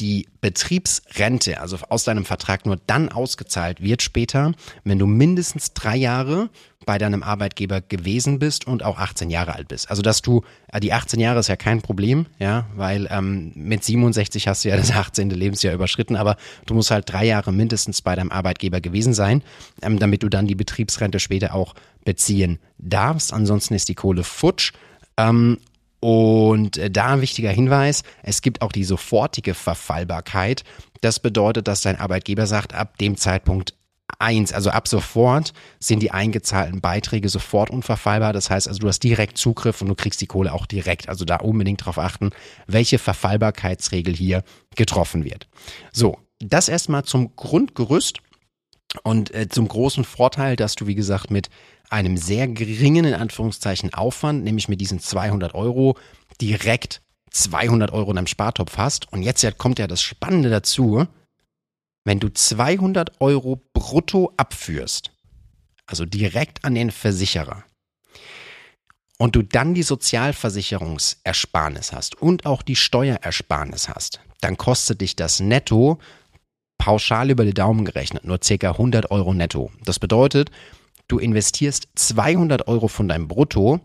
die 0.00 0.28
Betriebsrente, 0.40 1.60
also 1.60 1.78
aus 1.88 2.04
deinem 2.04 2.24
Vertrag 2.24 2.66
nur 2.66 2.76
dann 2.76 3.08
ausgezahlt 3.10 3.80
wird 3.80 4.02
später, 4.02 4.52
wenn 4.82 4.98
du 4.98 5.06
mindestens 5.06 5.72
drei 5.72 5.96
Jahre 5.96 6.50
bei 6.86 6.98
deinem 6.98 7.22
Arbeitgeber 7.22 7.80
gewesen 7.80 8.38
bist 8.38 8.66
und 8.66 8.82
auch 8.82 8.98
18 8.98 9.30
Jahre 9.30 9.54
alt 9.54 9.68
bist. 9.68 9.90
Also 9.90 10.02
dass 10.02 10.22
du, 10.22 10.42
äh, 10.72 10.80
die 10.80 10.92
18 10.92 11.20
Jahre 11.20 11.40
ist 11.40 11.48
ja 11.48 11.56
kein 11.56 11.82
Problem, 11.82 12.26
ja, 12.38 12.66
weil 12.74 13.08
ähm, 13.10 13.52
mit 13.54 13.84
67 13.84 14.48
hast 14.48 14.64
du 14.64 14.68
ja 14.68 14.76
das 14.76 14.90
18. 14.90 15.30
Lebensjahr 15.30 15.74
überschritten, 15.74 16.16
aber 16.16 16.36
du 16.66 16.74
musst 16.74 16.90
halt 16.90 17.10
drei 17.10 17.24
Jahre 17.26 17.52
mindestens 17.52 18.02
bei 18.02 18.14
deinem 18.14 18.30
Arbeitgeber 18.30 18.80
gewesen 18.80 19.14
sein, 19.14 19.42
ähm, 19.82 19.98
damit 19.98 20.22
du 20.22 20.28
dann 20.28 20.46
die 20.46 20.54
Betriebsrente 20.54 21.20
später 21.20 21.54
auch 21.54 21.74
beziehen 22.04 22.58
darfst. 22.78 23.32
Ansonsten 23.32 23.74
ist 23.74 23.88
die 23.88 23.94
Kohle 23.94 24.24
futsch. 24.24 24.72
Ähm, 25.16 25.58
und 26.00 26.76
äh, 26.76 26.90
da 26.90 27.14
ein 27.14 27.22
wichtiger 27.22 27.50
Hinweis, 27.50 28.02
es 28.22 28.42
gibt 28.42 28.60
auch 28.60 28.72
die 28.72 28.84
sofortige 28.84 29.54
Verfallbarkeit. 29.54 30.62
Das 31.00 31.18
bedeutet, 31.18 31.66
dass 31.66 31.80
dein 31.80 31.98
Arbeitgeber 31.98 32.46
sagt, 32.46 32.74
ab 32.74 32.98
dem 32.98 33.16
Zeitpunkt 33.16 33.74
eins, 34.18 34.52
also 34.52 34.70
ab 34.70 34.88
sofort 34.88 35.52
sind 35.80 36.00
die 36.00 36.10
eingezahlten 36.10 36.80
Beiträge 36.80 37.28
sofort 37.28 37.70
unverfallbar. 37.70 38.32
Das 38.32 38.50
heißt 38.50 38.68
also, 38.68 38.80
du 38.80 38.88
hast 38.88 39.00
direkt 39.00 39.38
Zugriff 39.38 39.80
und 39.80 39.88
du 39.88 39.94
kriegst 39.94 40.20
die 40.20 40.26
Kohle 40.26 40.52
auch 40.52 40.66
direkt. 40.66 41.08
Also 41.08 41.24
da 41.24 41.36
unbedingt 41.36 41.80
darauf 41.80 41.98
achten, 41.98 42.30
welche 42.66 42.98
Verfallbarkeitsregel 42.98 44.14
hier 44.14 44.42
getroffen 44.76 45.24
wird. 45.24 45.48
So, 45.92 46.18
das 46.38 46.68
erstmal 46.68 47.04
zum 47.04 47.34
Grundgerüst 47.36 48.18
und 49.02 49.34
äh, 49.34 49.48
zum 49.48 49.66
großen 49.66 50.04
Vorteil, 50.04 50.56
dass 50.56 50.74
du, 50.74 50.86
wie 50.86 50.94
gesagt, 50.94 51.30
mit 51.30 51.48
einem 51.90 52.16
sehr 52.16 52.48
geringen, 52.48 53.04
in 53.04 53.14
Anführungszeichen, 53.14 53.92
Aufwand, 53.94 54.44
nämlich 54.44 54.68
mit 54.68 54.80
diesen 54.80 55.00
200 55.00 55.54
Euro, 55.54 55.96
direkt 56.40 57.02
200 57.30 57.92
Euro 57.92 58.12
in 58.12 58.18
einem 58.18 58.26
Spartopf 58.26 58.76
hast. 58.76 59.12
Und 59.12 59.22
jetzt 59.22 59.46
kommt 59.58 59.78
ja 59.78 59.86
das 59.86 60.02
Spannende 60.02 60.50
dazu, 60.50 61.06
wenn 62.04 62.20
du 62.20 62.28
200 62.28 63.20
Euro 63.20 63.60
brutto 63.72 64.32
abführst, 64.36 65.10
also 65.86 66.04
direkt 66.04 66.64
an 66.64 66.74
den 66.74 66.90
Versicherer, 66.90 67.64
und 69.18 69.36
du 69.36 69.42
dann 69.42 69.74
die 69.74 69.82
Sozialversicherungsersparnis 69.82 71.92
hast 71.92 72.20
und 72.20 72.46
auch 72.46 72.62
die 72.62 72.76
Steuerersparnis 72.76 73.88
hast, 73.88 74.20
dann 74.40 74.56
kostet 74.56 75.00
dich 75.00 75.16
das 75.16 75.40
netto 75.40 75.98
pauschal 76.78 77.30
über 77.30 77.44
die 77.44 77.54
Daumen 77.54 77.84
gerechnet 77.84 78.24
nur 78.24 78.38
ca. 78.38 78.70
100 78.70 79.10
Euro 79.10 79.32
netto. 79.32 79.70
Das 79.84 79.98
bedeutet, 79.98 80.50
du 81.08 81.18
investierst 81.18 81.88
200 81.94 82.66
Euro 82.66 82.88
von 82.88 83.08
deinem 83.08 83.28
Brutto 83.28 83.80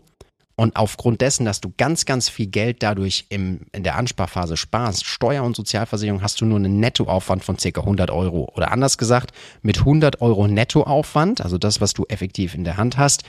Und 0.60 0.76
aufgrund 0.76 1.22
dessen, 1.22 1.46
dass 1.46 1.62
du 1.62 1.72
ganz, 1.78 2.04
ganz 2.04 2.28
viel 2.28 2.46
Geld 2.46 2.82
dadurch 2.82 3.24
im, 3.30 3.60
in 3.72 3.82
der 3.82 3.96
Ansparphase 3.96 4.58
sparst, 4.58 5.06
Steuer- 5.06 5.42
und 5.42 5.56
Sozialversicherung, 5.56 6.20
hast 6.20 6.38
du 6.38 6.44
nur 6.44 6.58
einen 6.58 6.80
Nettoaufwand 6.80 7.42
von 7.42 7.58
circa 7.58 7.80
100 7.80 8.10
Euro. 8.10 8.52
Oder 8.54 8.70
anders 8.70 8.98
gesagt, 8.98 9.32
mit 9.62 9.78
100 9.78 10.20
Euro 10.20 10.48
Nettoaufwand, 10.48 11.40
also 11.40 11.56
das, 11.56 11.80
was 11.80 11.94
du 11.94 12.04
effektiv 12.10 12.54
in 12.54 12.64
der 12.64 12.76
Hand 12.76 12.98
hast, 12.98 13.22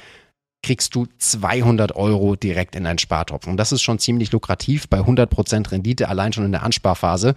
kriegst 0.61 0.93
du 0.93 1.07
200 1.19 1.95
Euro 1.95 2.35
direkt 2.35 2.75
in 2.75 2.83
deinen 2.83 2.99
Spartopf. 2.99 3.47
Und 3.47 3.55
das 3.55 3.71
ist 3.71 3.81
schon 3.81 3.97
ziemlich 3.97 4.33
lukrativ 4.33 4.89
bei 4.89 4.99
100% 4.99 5.71
Rendite 5.71 6.09
allein 6.09 6.33
schon 6.33 6.43
in 6.43 6.51
der 6.51 6.63
Ansparphase. 6.63 7.33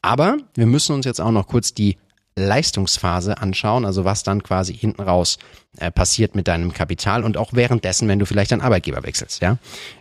Aber 0.00 0.38
wir 0.54 0.64
müssen 0.64 0.94
uns 0.94 1.04
jetzt 1.04 1.20
auch 1.20 1.30
noch 1.30 1.46
kurz 1.46 1.74
die 1.74 1.98
Leistungsphase 2.36 3.38
anschauen, 3.38 3.84
also 3.86 4.04
was 4.04 4.22
dann 4.22 4.42
quasi 4.42 4.74
hinten 4.74 5.02
raus 5.02 5.38
äh, 5.78 5.90
passiert 5.90 6.34
mit 6.34 6.48
deinem 6.48 6.72
Kapital 6.72 7.24
und 7.24 7.38
auch 7.38 7.54
währenddessen, 7.54 8.08
wenn 8.08 8.18
du 8.18 8.26
vielleicht 8.26 8.52
deinen 8.52 8.60
Arbeitgeber 8.60 9.02
wechselst, 9.02 9.40
ja. 9.40 9.56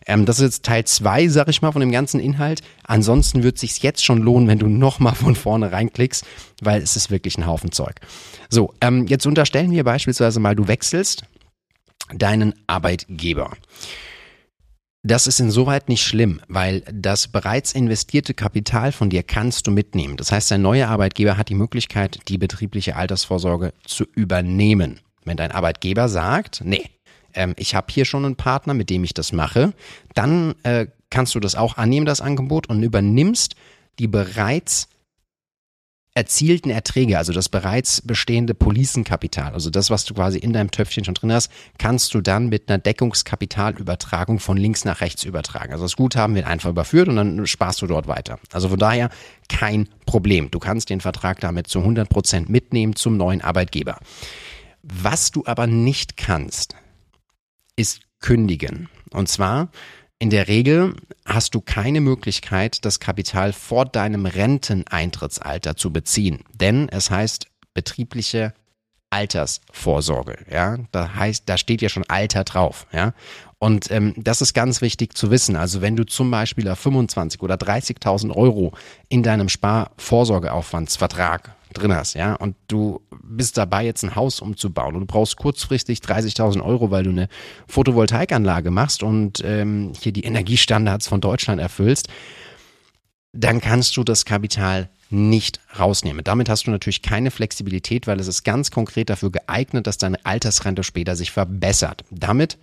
Ähm, 0.05 0.25
das 0.25 0.39
ist 0.39 0.43
jetzt 0.43 0.65
Teil 0.65 0.83
zwei, 0.85 1.27
sag 1.29 1.47
ich 1.47 1.61
mal, 1.61 1.71
von 1.71 1.79
dem 1.79 1.91
ganzen 1.91 2.19
Inhalt. 2.19 2.61
Ansonsten 2.83 3.43
wird 3.43 3.57
sich 3.57 3.81
jetzt 3.81 4.03
schon 4.03 4.21
lohnen, 4.21 4.49
wenn 4.49 4.59
du 4.59 4.67
nochmal 4.67 5.15
von 5.15 5.35
vorne 5.35 5.71
reinklickst, 5.71 6.25
weil 6.61 6.81
es 6.81 6.95
ist 6.95 7.09
wirklich 7.09 7.37
ein 7.37 7.47
Haufen 7.47 7.71
Zeug. 7.71 7.95
So, 8.49 8.73
ähm, 8.81 9.07
jetzt 9.07 9.25
unterstellen 9.25 9.71
wir 9.71 9.85
beispielsweise 9.85 10.39
mal, 10.39 10.55
du 10.55 10.67
wechselst 10.67 11.23
deinen 12.13 12.53
Arbeitgeber. 12.67 13.51
Das 15.07 15.27
ist 15.27 15.39
insoweit 15.39 15.87
nicht 15.87 16.01
schlimm, 16.01 16.41
weil 16.47 16.81
das 16.91 17.27
bereits 17.27 17.73
investierte 17.73 18.33
Kapital 18.33 18.91
von 18.91 19.11
dir 19.11 19.21
kannst 19.21 19.67
du 19.67 19.71
mitnehmen. 19.71 20.17
Das 20.17 20.31
heißt, 20.31 20.49
dein 20.49 20.63
neuer 20.63 20.87
Arbeitgeber 20.87 21.37
hat 21.37 21.49
die 21.49 21.53
Möglichkeit, 21.53 22.21
die 22.27 22.39
betriebliche 22.39 22.95
Altersvorsorge 22.95 23.71
zu 23.85 24.05
übernehmen. 24.15 25.01
Wenn 25.23 25.37
dein 25.37 25.51
Arbeitgeber 25.51 26.09
sagt, 26.09 26.63
nee, 26.65 26.89
ähm, 27.35 27.53
ich 27.55 27.75
habe 27.75 27.85
hier 27.91 28.05
schon 28.05 28.25
einen 28.25 28.35
Partner, 28.35 28.73
mit 28.73 28.89
dem 28.89 29.03
ich 29.03 29.13
das 29.13 29.31
mache, 29.31 29.73
dann 30.15 30.55
äh, 30.63 30.87
kannst 31.11 31.35
du 31.35 31.39
das 31.39 31.53
auch 31.53 31.77
annehmen, 31.77 32.07
das 32.07 32.19
Angebot, 32.19 32.67
und 32.67 32.81
übernimmst 32.81 33.55
die 33.99 34.07
bereits 34.07 34.89
erzielten 36.15 36.69
Erträge, 36.69 37.17
also 37.17 37.33
das 37.33 37.49
bereits 37.49 38.01
bestehende 38.01 38.53
Policenkapital, 38.53 39.53
also 39.53 39.69
das, 39.69 39.89
was 39.89 40.05
du 40.05 40.13
quasi 40.13 40.39
in 40.39 40.53
deinem 40.53 40.71
Töpfchen 40.71 41.03
schon 41.03 41.13
drin 41.13 41.33
hast, 41.33 41.51
kannst 41.77 42.13
du 42.13 42.21
dann 42.21 42.47
mit 42.47 42.69
einer 42.69 42.77
Deckungskapitalübertragung 42.77 44.39
von 44.39 44.55
links 44.55 44.85
nach 44.85 45.01
rechts 45.01 45.25
übertragen. 45.25 45.73
Also 45.73 45.83
das 45.83 45.97
Guthaben 45.97 46.33
wird 46.33 46.47
einfach 46.47 46.69
überführt 46.69 47.09
und 47.09 47.17
dann 47.17 47.45
sparst 47.45 47.81
du 47.81 47.87
dort 47.87 48.07
weiter. 48.07 48.39
Also 48.53 48.69
von 48.69 48.79
daher 48.79 49.09
kein 49.49 49.89
Problem. 50.05 50.49
Du 50.49 50.59
kannst 50.59 50.89
den 50.89 51.01
Vertrag 51.01 51.41
damit 51.41 51.67
zu 51.67 51.79
100 51.79 52.07
Prozent 52.07 52.49
mitnehmen 52.49 52.95
zum 52.95 53.17
neuen 53.17 53.41
Arbeitgeber. 53.41 53.99
Was 54.83 55.31
du 55.31 55.43
aber 55.45 55.67
nicht 55.67 56.15
kannst, 56.15 56.75
ist 57.75 58.01
kündigen. 58.21 58.87
Und 59.11 59.27
zwar 59.27 59.69
in 60.19 60.29
der 60.29 60.47
Regel 60.47 60.95
hast 61.25 61.55
du 61.55 61.61
keine 61.61 62.01
Möglichkeit, 62.01 62.85
das 62.85 62.99
Kapital 62.99 63.53
vor 63.53 63.85
deinem 63.85 64.25
Renteneintrittsalter 64.25 65.75
zu 65.75 65.91
beziehen, 65.91 66.43
denn 66.53 66.87
es 66.89 67.09
heißt 67.09 67.47
betriebliche 67.73 68.53
Altersvorsorge. 69.15 70.39
Ja, 70.51 70.77
da 70.91 71.15
heißt, 71.15 71.43
da 71.45 71.57
steht 71.57 71.81
ja 71.81 71.87
schon 71.87 72.03
Alter 72.07 72.43
drauf. 72.43 72.85
Ja, 72.91 73.13
und 73.59 73.89
ähm, 73.89 74.13
das 74.17 74.41
ist 74.41 74.53
ganz 74.53 74.81
wichtig 74.81 75.17
zu 75.17 75.31
wissen. 75.31 75.55
Also 75.55 75.79
wenn 75.81 75.95
du 75.95 76.05
zum 76.05 76.29
Beispiel 76.29 76.75
25 76.75 77.41
oder 77.41 77.55
30.000 77.55 78.35
Euro 78.35 78.73
in 79.07 79.23
deinem 79.23 79.47
Sparvorsorgeaufwandsvertrag 79.47 81.55
drin 81.73 81.95
hast, 81.95 82.15
ja, 82.15 82.35
und 82.35 82.57
du 82.67 82.99
bist 83.23 83.57
dabei, 83.57 83.85
jetzt 83.85 84.03
ein 84.03 84.15
Haus 84.15 84.41
umzubauen 84.41 84.95
und 84.95 85.01
du 85.01 85.07
brauchst 85.07 85.37
kurzfristig 85.37 85.99
30.000 85.99 86.61
Euro, 86.61 86.91
weil 86.91 87.03
du 87.03 87.11
eine 87.11 87.29
Photovoltaikanlage 87.67 88.71
machst 88.71 89.01
und 89.01 89.41
ähm, 89.45 89.93
hier 89.99 90.11
die 90.11 90.25
Energiestandards 90.25 91.07
von 91.07 91.21
Deutschland 91.21 91.61
erfüllst, 91.61 92.09
dann 93.31 93.61
kannst 93.61 93.95
du 93.97 94.03
das 94.03 94.25
Kapital 94.25 94.89
nicht 95.09 95.59
rausnehmen. 95.77 96.23
Damit 96.23 96.49
hast 96.49 96.67
du 96.67 96.71
natürlich 96.71 97.01
keine 97.01 97.31
Flexibilität, 97.31 98.07
weil 98.07 98.19
es 98.19 98.27
ist 98.27 98.43
ganz 98.43 98.71
konkret 98.71 99.09
dafür 99.09 99.31
geeignet, 99.31 99.87
dass 99.87 99.97
deine 99.97 100.25
Altersrente 100.25 100.83
später 100.83 101.15
sich 101.15 101.31
verbessert. 101.31 102.03
Damit 102.11 102.57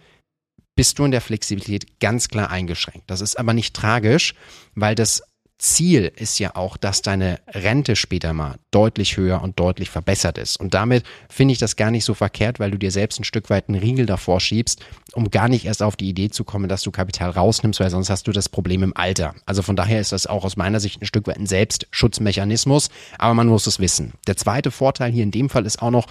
bist 0.74 0.98
du 0.98 1.04
in 1.04 1.10
der 1.10 1.20
Flexibilität 1.20 2.00
ganz 2.00 2.28
klar 2.28 2.50
eingeschränkt. 2.50 3.10
Das 3.10 3.20
ist 3.20 3.38
aber 3.38 3.52
nicht 3.52 3.74
tragisch, 3.74 4.34
weil 4.74 4.94
das 4.94 5.22
Ziel 5.62 6.10
ist 6.16 6.40
ja 6.40 6.56
auch, 6.56 6.76
dass 6.76 7.02
deine 7.02 7.38
Rente 7.46 7.94
später 7.94 8.32
mal 8.32 8.56
deutlich 8.72 9.16
höher 9.16 9.40
und 9.42 9.60
deutlich 9.60 9.90
verbessert 9.90 10.36
ist. 10.36 10.58
Und 10.58 10.74
damit 10.74 11.04
finde 11.28 11.52
ich 11.52 11.58
das 11.58 11.76
gar 11.76 11.92
nicht 11.92 12.04
so 12.04 12.14
verkehrt, 12.14 12.58
weil 12.58 12.72
du 12.72 12.78
dir 12.78 12.90
selbst 12.90 13.20
ein 13.20 13.24
Stück 13.24 13.48
weit 13.48 13.68
einen 13.68 13.78
Riegel 13.78 14.04
davor 14.04 14.40
schiebst, 14.40 14.84
um 15.12 15.30
gar 15.30 15.48
nicht 15.48 15.64
erst 15.64 15.80
auf 15.82 15.94
die 15.94 16.08
Idee 16.08 16.30
zu 16.30 16.42
kommen, 16.42 16.68
dass 16.68 16.82
du 16.82 16.90
Kapital 16.90 17.30
rausnimmst, 17.30 17.78
weil 17.78 17.90
sonst 17.90 18.10
hast 18.10 18.26
du 18.26 18.32
das 18.32 18.48
Problem 18.48 18.82
im 18.82 18.96
Alter. 18.96 19.36
Also 19.46 19.62
von 19.62 19.76
daher 19.76 20.00
ist 20.00 20.10
das 20.10 20.26
auch 20.26 20.44
aus 20.44 20.56
meiner 20.56 20.80
Sicht 20.80 21.00
ein 21.00 21.06
Stück 21.06 21.28
weit 21.28 21.38
ein 21.38 21.46
Selbstschutzmechanismus, 21.46 22.90
aber 23.18 23.34
man 23.34 23.46
muss 23.46 23.68
es 23.68 23.78
wissen. 23.78 24.14
Der 24.26 24.36
zweite 24.36 24.72
Vorteil 24.72 25.12
hier 25.12 25.22
in 25.22 25.30
dem 25.30 25.48
Fall 25.48 25.64
ist 25.64 25.80
auch 25.80 25.92
noch, 25.92 26.08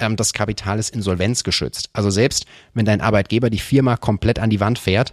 ähm, 0.00 0.16
das 0.16 0.32
Kapital 0.32 0.78
ist 0.78 0.94
insolvenzgeschützt. 0.94 1.90
Also 1.92 2.08
selbst 2.08 2.46
wenn 2.72 2.86
dein 2.86 3.02
Arbeitgeber 3.02 3.50
die 3.50 3.58
Firma 3.58 3.98
komplett 3.98 4.38
an 4.38 4.48
die 4.48 4.60
Wand 4.60 4.78
fährt, 4.78 5.12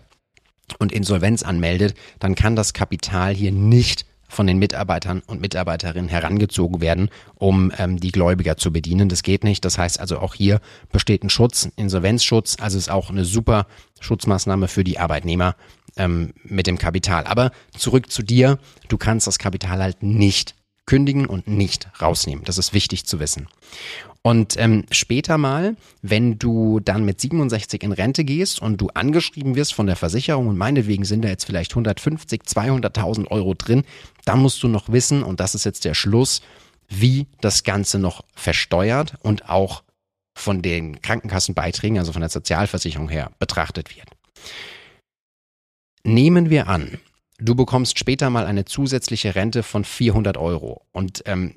und 0.79 0.91
Insolvenz 0.91 1.43
anmeldet, 1.43 1.95
dann 2.19 2.35
kann 2.35 2.55
das 2.55 2.73
Kapital 2.73 3.33
hier 3.33 3.51
nicht 3.51 4.05
von 4.31 4.47
den 4.47 4.57
Mitarbeitern 4.57 5.21
und 5.27 5.41
Mitarbeiterinnen 5.41 6.09
herangezogen 6.09 6.79
werden, 6.79 7.09
um 7.35 7.71
ähm, 7.77 7.99
die 7.99 8.11
Gläubiger 8.11 8.55
zu 8.55 8.71
bedienen. 8.71 9.09
Das 9.09 9.23
geht 9.23 9.43
nicht. 9.43 9.65
Das 9.65 9.77
heißt 9.77 9.99
also 9.99 10.19
auch 10.19 10.33
hier 10.33 10.61
besteht 10.91 11.23
ein 11.23 11.29
Schutz, 11.29 11.69
Insolvenzschutz. 11.75 12.55
Also 12.61 12.77
ist 12.77 12.89
auch 12.89 13.09
eine 13.09 13.25
super 13.25 13.67
Schutzmaßnahme 13.99 14.69
für 14.69 14.85
die 14.85 14.99
Arbeitnehmer 14.99 15.55
ähm, 15.97 16.33
mit 16.43 16.65
dem 16.65 16.77
Kapital. 16.77 17.25
Aber 17.25 17.51
zurück 17.77 18.09
zu 18.09 18.23
dir. 18.23 18.57
Du 18.87 18.97
kannst 18.97 19.27
das 19.27 19.37
Kapital 19.37 19.81
halt 19.81 20.01
nicht 20.01 20.55
kündigen 20.85 21.25
und 21.25 21.47
nicht 21.47 21.89
rausnehmen. 22.01 22.43
Das 22.45 22.57
ist 22.57 22.73
wichtig 22.73 23.05
zu 23.05 23.19
wissen. 23.19 23.47
Und 24.23 24.55
ähm, 24.57 24.85
später 24.91 25.39
mal, 25.39 25.75
wenn 26.03 26.37
du 26.37 26.79
dann 26.79 27.03
mit 27.05 27.19
67 27.19 27.81
in 27.81 27.91
Rente 27.91 28.23
gehst 28.23 28.61
und 28.61 28.79
du 28.79 28.89
angeschrieben 28.93 29.55
wirst 29.55 29.73
von 29.73 29.87
der 29.87 29.95
Versicherung 29.95 30.47
und 30.47 30.57
meinetwegen 30.57 31.05
sind 31.05 31.23
da 31.23 31.29
jetzt 31.29 31.45
vielleicht 31.45 31.71
150, 31.71 32.41
200.000 32.43 33.27
Euro 33.31 33.55
drin, 33.55 33.83
dann 34.25 34.39
musst 34.39 34.61
du 34.61 34.67
noch 34.67 34.89
wissen, 34.89 35.23
und 35.23 35.39
das 35.39 35.55
ist 35.55 35.63
jetzt 35.63 35.85
der 35.85 35.95
Schluss, 35.95 36.41
wie 36.87 37.25
das 37.39 37.63
Ganze 37.63 37.97
noch 37.97 38.23
versteuert 38.35 39.15
und 39.23 39.49
auch 39.49 39.83
von 40.35 40.61
den 40.61 41.01
Krankenkassenbeiträgen, 41.01 41.97
also 41.97 42.11
von 42.11 42.21
der 42.21 42.29
Sozialversicherung 42.29 43.09
her, 43.09 43.31
betrachtet 43.39 43.95
wird. 43.95 44.07
Nehmen 46.03 46.49
wir 46.49 46.67
an, 46.67 46.99
du 47.39 47.55
bekommst 47.55 47.97
später 47.97 48.29
mal 48.29 48.45
eine 48.45 48.65
zusätzliche 48.65 49.33
Rente 49.33 49.63
von 49.63 49.83
400 49.83 50.37
Euro 50.37 50.85
und 50.91 51.23
ähm, 51.25 51.55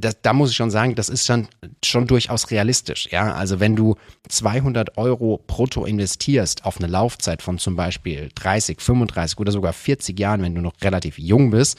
das, 0.00 0.20
da 0.22 0.32
muss 0.32 0.50
ich 0.50 0.56
schon 0.56 0.70
sagen, 0.70 0.94
das 0.94 1.08
ist 1.08 1.28
dann 1.28 1.48
schon 1.84 2.06
durchaus 2.06 2.50
realistisch. 2.50 3.08
Ja, 3.10 3.34
also 3.34 3.60
wenn 3.60 3.76
du 3.76 3.96
200 4.28 4.98
Euro 4.98 5.42
brutto 5.46 5.84
investierst 5.84 6.64
auf 6.64 6.78
eine 6.78 6.86
Laufzeit 6.86 7.42
von 7.42 7.58
zum 7.58 7.76
Beispiel 7.76 8.30
30, 8.34 8.80
35 8.80 9.38
oder 9.38 9.52
sogar 9.52 9.72
40 9.72 10.18
Jahren, 10.18 10.42
wenn 10.42 10.54
du 10.54 10.60
noch 10.60 10.74
relativ 10.82 11.18
jung 11.18 11.50
bist, 11.50 11.78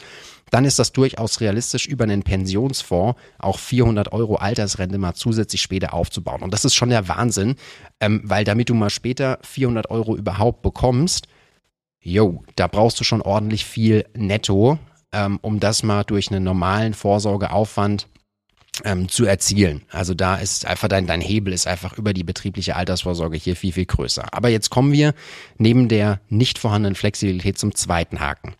dann 0.51 0.65
ist 0.65 0.79
das 0.79 0.91
durchaus 0.91 1.41
realistisch, 1.41 1.87
über 1.87 2.03
einen 2.03 2.23
Pensionsfonds 2.23 3.19
auch 3.39 3.59
400 3.59 4.11
Euro 4.11 4.35
Altersrente 4.35 4.97
mal 4.97 5.15
zusätzlich 5.15 5.61
später 5.61 5.93
aufzubauen. 5.93 6.41
Und 6.41 6.53
das 6.53 6.65
ist 6.65 6.75
schon 6.75 6.89
der 6.89 7.07
Wahnsinn, 7.07 7.55
ähm, 7.99 8.21
weil 8.23 8.43
damit 8.43 8.69
du 8.69 8.73
mal 8.75 8.89
später 8.89 9.39
400 9.41 9.89
Euro 9.89 10.15
überhaupt 10.15 10.61
bekommst, 10.61 11.27
jo, 11.99 12.43
da 12.55 12.67
brauchst 12.67 12.99
du 12.99 13.03
schon 13.03 13.21
ordentlich 13.21 13.65
viel 13.65 14.05
netto 14.15 14.77
ähm, 15.15 15.39
um 15.41 15.59
das 15.59 15.81
mal 15.81 16.03
durch 16.03 16.29
einen 16.29 16.43
normalen 16.43 16.93
Vorsorgeaufwand 16.93 18.07
ähm, 18.83 19.07
zu 19.07 19.25
erzielen. 19.25 19.83
Also 19.89 20.13
da 20.13 20.35
ist 20.35 20.65
einfach 20.65 20.89
dein, 20.89 21.07
dein 21.07 21.21
Hebel 21.21 21.53
ist 21.53 21.65
einfach 21.65 21.97
über 21.97 22.13
die 22.13 22.25
betriebliche 22.25 22.75
Altersvorsorge 22.75 23.37
hier 23.37 23.55
viel, 23.55 23.71
viel 23.71 23.85
größer. 23.85 24.25
Aber 24.33 24.49
jetzt 24.49 24.69
kommen 24.69 24.91
wir 24.91 25.13
neben 25.57 25.87
der 25.87 26.19
nicht 26.27 26.59
vorhandenen 26.59 26.95
Flexibilität 26.95 27.57
zum 27.57 27.73
zweiten 27.73 28.19
Haken. 28.19 28.55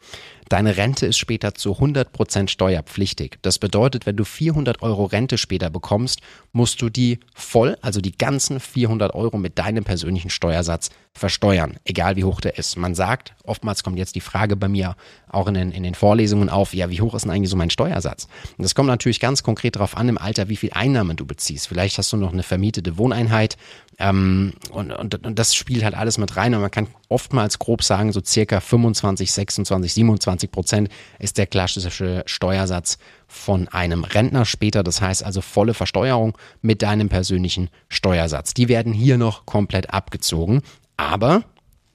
Deine 0.50 0.78
Rente 0.78 1.08
ist 1.08 1.18
später 1.18 1.56
zu 1.56 1.74
100% 1.74 2.50
steuerpflichtig. 2.50 3.40
Das 3.42 3.58
bedeutet, 3.58 4.06
wenn 4.06 4.16
du 4.16 4.24
400 4.24 4.82
Euro 4.84 5.06
Rente 5.06 5.38
später 5.38 5.70
bekommst, 5.70 6.22
musst 6.52 6.82
du 6.82 6.90
die 6.90 7.20
voll, 7.34 7.78
also 7.82 8.00
die 8.00 8.18
ganzen 8.18 8.60
400 8.60 9.16
Euro 9.16 9.38
mit 9.38 9.58
deinem 9.58 9.84
persönlichen 9.84 10.30
Steuersatz 10.30 10.90
versteuern, 11.14 11.78
egal 11.86 12.18
wie 12.18 12.26
hoch 12.26 12.42
der 12.42 12.58
ist. 12.58 12.78
Man 12.78 12.94
sagt, 12.94 13.34
oftmals 13.44 13.84
kommt 13.84 13.98
jetzt 13.98 14.16
die 14.16 14.22
Frage 14.22 14.56
bei 14.58 14.68
mir 14.68 14.96
auch 15.30 15.48
in 15.48 15.54
den, 15.54 15.72
in 15.72 15.84
den 15.84 15.96
Vorlesungen 15.96 16.50
auf, 16.50 16.74
ja, 16.74 16.90
wie 16.90 17.02
hoch 17.02 17.16
ist 17.16 17.24
denn 17.24 17.32
eigentlich 17.32 17.50
so 17.50 17.56
mein 17.56 17.70
Steuersatz? 17.70 18.28
Und 18.58 18.64
das 18.64 18.76
kommt 18.76 18.88
natürlich 18.88 19.22
ganz 19.22 19.42
konkret 19.42 19.78
darauf 19.78 19.96
an, 19.96 20.10
im 20.10 20.18
Alter, 20.18 20.50
wie 20.50 20.58
viel 20.58 20.72
Einnahmen 20.74 21.16
du 21.16 21.26
beziehst. 21.26 21.70
Vielleicht 21.70 21.98
hast 21.98 22.12
du 22.12 22.18
noch 22.18 22.34
eine 22.34 22.44
vermietete 22.44 22.98
Wohneinheit 22.98 23.58
ähm, 23.98 24.54
und, 24.72 24.92
und, 24.92 25.26
und 25.26 25.40
das 25.40 25.56
spielt 25.56 25.84
halt 25.84 25.96
alles 25.96 26.18
mit 26.18 26.36
rein 26.36 26.54
und 26.54 26.62
man 26.62 26.72
kann 26.72 26.88
oftmals 27.08 27.60
grob 27.60 27.84
sagen, 27.84 28.12
so 28.12 28.22
circa 28.24 28.60
25, 28.60 29.32
26, 29.32 29.94
27 29.94 30.52
Prozent 30.52 30.90
ist 31.20 31.38
der 31.38 31.48
klassische 31.48 32.24
Steuersatz 32.26 32.98
von 33.28 33.68
einem 33.70 34.04
Rentner 34.04 34.46
später. 34.46 34.84
Das 34.84 35.02
heißt 35.02 35.24
also 35.24 35.42
volle 35.42 35.74
Versteuerung 35.74 36.38
mit 36.62 36.82
deinem 36.82 37.08
persönlichen 37.08 37.70
Steuersatz. 37.88 38.54
Die 38.54 38.68
werden 38.68 38.92
hier 38.92 39.18
noch 39.18 39.46
komplett 39.46 39.94
abgezogen. 39.94 40.62
Aber 40.98 41.44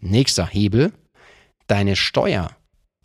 nächster 0.00 0.46
Hebel, 0.46 0.92
deine 1.66 1.96
Steuer 1.96 2.50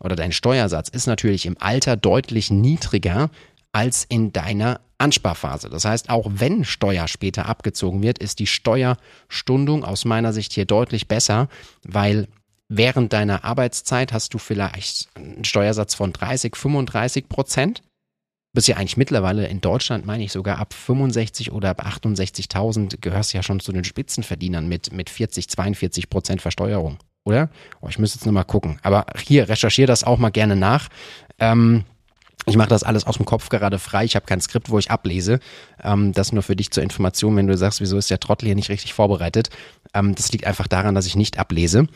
oder 0.00 0.16
dein 0.16 0.32
Steuersatz 0.32 0.88
ist 0.88 1.06
natürlich 1.06 1.46
im 1.46 1.56
Alter 1.60 1.96
deutlich 1.96 2.50
niedriger 2.50 3.30
als 3.76 4.06
in 4.08 4.32
deiner 4.32 4.80
Ansparphase. 4.96 5.68
Das 5.68 5.84
heißt, 5.84 6.08
auch 6.08 6.26
wenn 6.30 6.64
Steuer 6.64 7.08
später 7.08 7.44
abgezogen 7.44 8.02
wird, 8.02 8.16
ist 8.18 8.38
die 8.38 8.46
Steuerstundung 8.46 9.84
aus 9.84 10.06
meiner 10.06 10.32
Sicht 10.32 10.54
hier 10.54 10.64
deutlich 10.64 11.08
besser, 11.08 11.48
weil 11.82 12.26
während 12.70 13.12
deiner 13.12 13.44
Arbeitszeit 13.44 14.14
hast 14.14 14.32
du 14.32 14.38
vielleicht 14.38 15.08
einen 15.14 15.44
Steuersatz 15.44 15.94
von 15.94 16.14
30, 16.14 16.56
35 16.56 17.28
Prozent. 17.28 17.82
Bist 18.54 18.66
ja 18.66 18.78
eigentlich 18.78 18.96
mittlerweile 18.96 19.46
in 19.46 19.60
Deutschland, 19.60 20.06
meine 20.06 20.24
ich 20.24 20.32
sogar 20.32 20.56
ab 20.58 20.72
65 20.72 21.52
oder 21.52 21.68
ab 21.68 21.84
68.000 21.86 23.02
gehörst 23.02 23.34
ja 23.34 23.42
schon 23.42 23.60
zu 23.60 23.72
den 23.72 23.84
Spitzenverdienern 23.84 24.66
mit, 24.66 24.90
mit 24.90 25.10
40, 25.10 25.50
42 25.50 26.08
Prozent 26.08 26.40
Versteuerung, 26.40 26.96
oder? 27.24 27.50
Oh, 27.82 27.88
ich 27.90 27.98
müsste 27.98 28.16
jetzt 28.16 28.24
nochmal 28.24 28.46
gucken. 28.46 28.78
Aber 28.82 29.04
hier, 29.22 29.50
recherchiere 29.50 29.86
das 29.86 30.02
auch 30.02 30.16
mal 30.16 30.30
gerne 30.30 30.56
nach. 30.56 30.88
Ähm, 31.38 31.84
ich 32.46 32.56
mache 32.56 32.68
das 32.68 32.84
alles 32.84 33.06
aus 33.06 33.16
dem 33.16 33.26
Kopf 33.26 33.48
gerade 33.48 33.78
frei. 33.78 34.04
Ich 34.04 34.14
habe 34.14 34.26
kein 34.26 34.40
Skript, 34.40 34.70
wo 34.70 34.78
ich 34.78 34.90
ablese. 34.90 35.40
Ähm, 35.82 36.12
das 36.12 36.32
nur 36.32 36.42
für 36.42 36.56
dich 36.56 36.70
zur 36.70 36.82
Information, 36.82 37.36
wenn 37.36 37.48
du 37.48 37.56
sagst, 37.56 37.80
wieso 37.80 37.98
ist 37.98 38.10
der 38.10 38.20
Trottel 38.20 38.46
hier 38.46 38.54
nicht 38.54 38.70
richtig 38.70 38.94
vorbereitet. 38.94 39.50
Ähm, 39.94 40.14
das 40.14 40.30
liegt 40.32 40.46
einfach 40.46 40.68
daran, 40.68 40.94
dass 40.94 41.06
ich 41.06 41.16
nicht 41.16 41.38
ablese. 41.38 41.88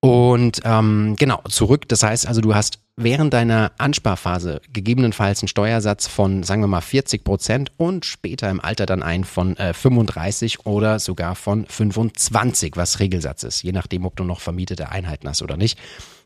Und 0.00 0.62
ähm, 0.64 1.14
genau, 1.18 1.42
zurück. 1.48 1.86
Das 1.88 2.02
heißt 2.02 2.26
also, 2.26 2.40
du 2.40 2.54
hast 2.54 2.78
während 2.96 3.32
deiner 3.32 3.72
Ansparphase 3.78 4.60
gegebenenfalls 4.72 5.42
einen 5.42 5.48
Steuersatz 5.48 6.06
von, 6.06 6.42
sagen 6.42 6.62
wir 6.62 6.68
mal, 6.68 6.80
40 6.80 7.24
Prozent 7.24 7.72
und 7.76 8.04
später 8.04 8.50
im 8.50 8.60
Alter 8.60 8.86
dann 8.86 9.02
einen 9.02 9.24
von 9.24 9.56
äh, 9.56 9.72
35 9.72 10.66
oder 10.66 10.98
sogar 10.98 11.34
von 11.34 11.66
25, 11.66 12.76
was 12.76 13.00
Regelsatz 13.00 13.42
ist, 13.42 13.62
je 13.62 13.72
nachdem, 13.72 14.04
ob 14.04 14.16
du 14.16 14.24
noch 14.24 14.40
vermietete 14.40 14.90
Einheiten 14.90 15.28
hast 15.28 15.42
oder 15.42 15.56
nicht. 15.56 15.78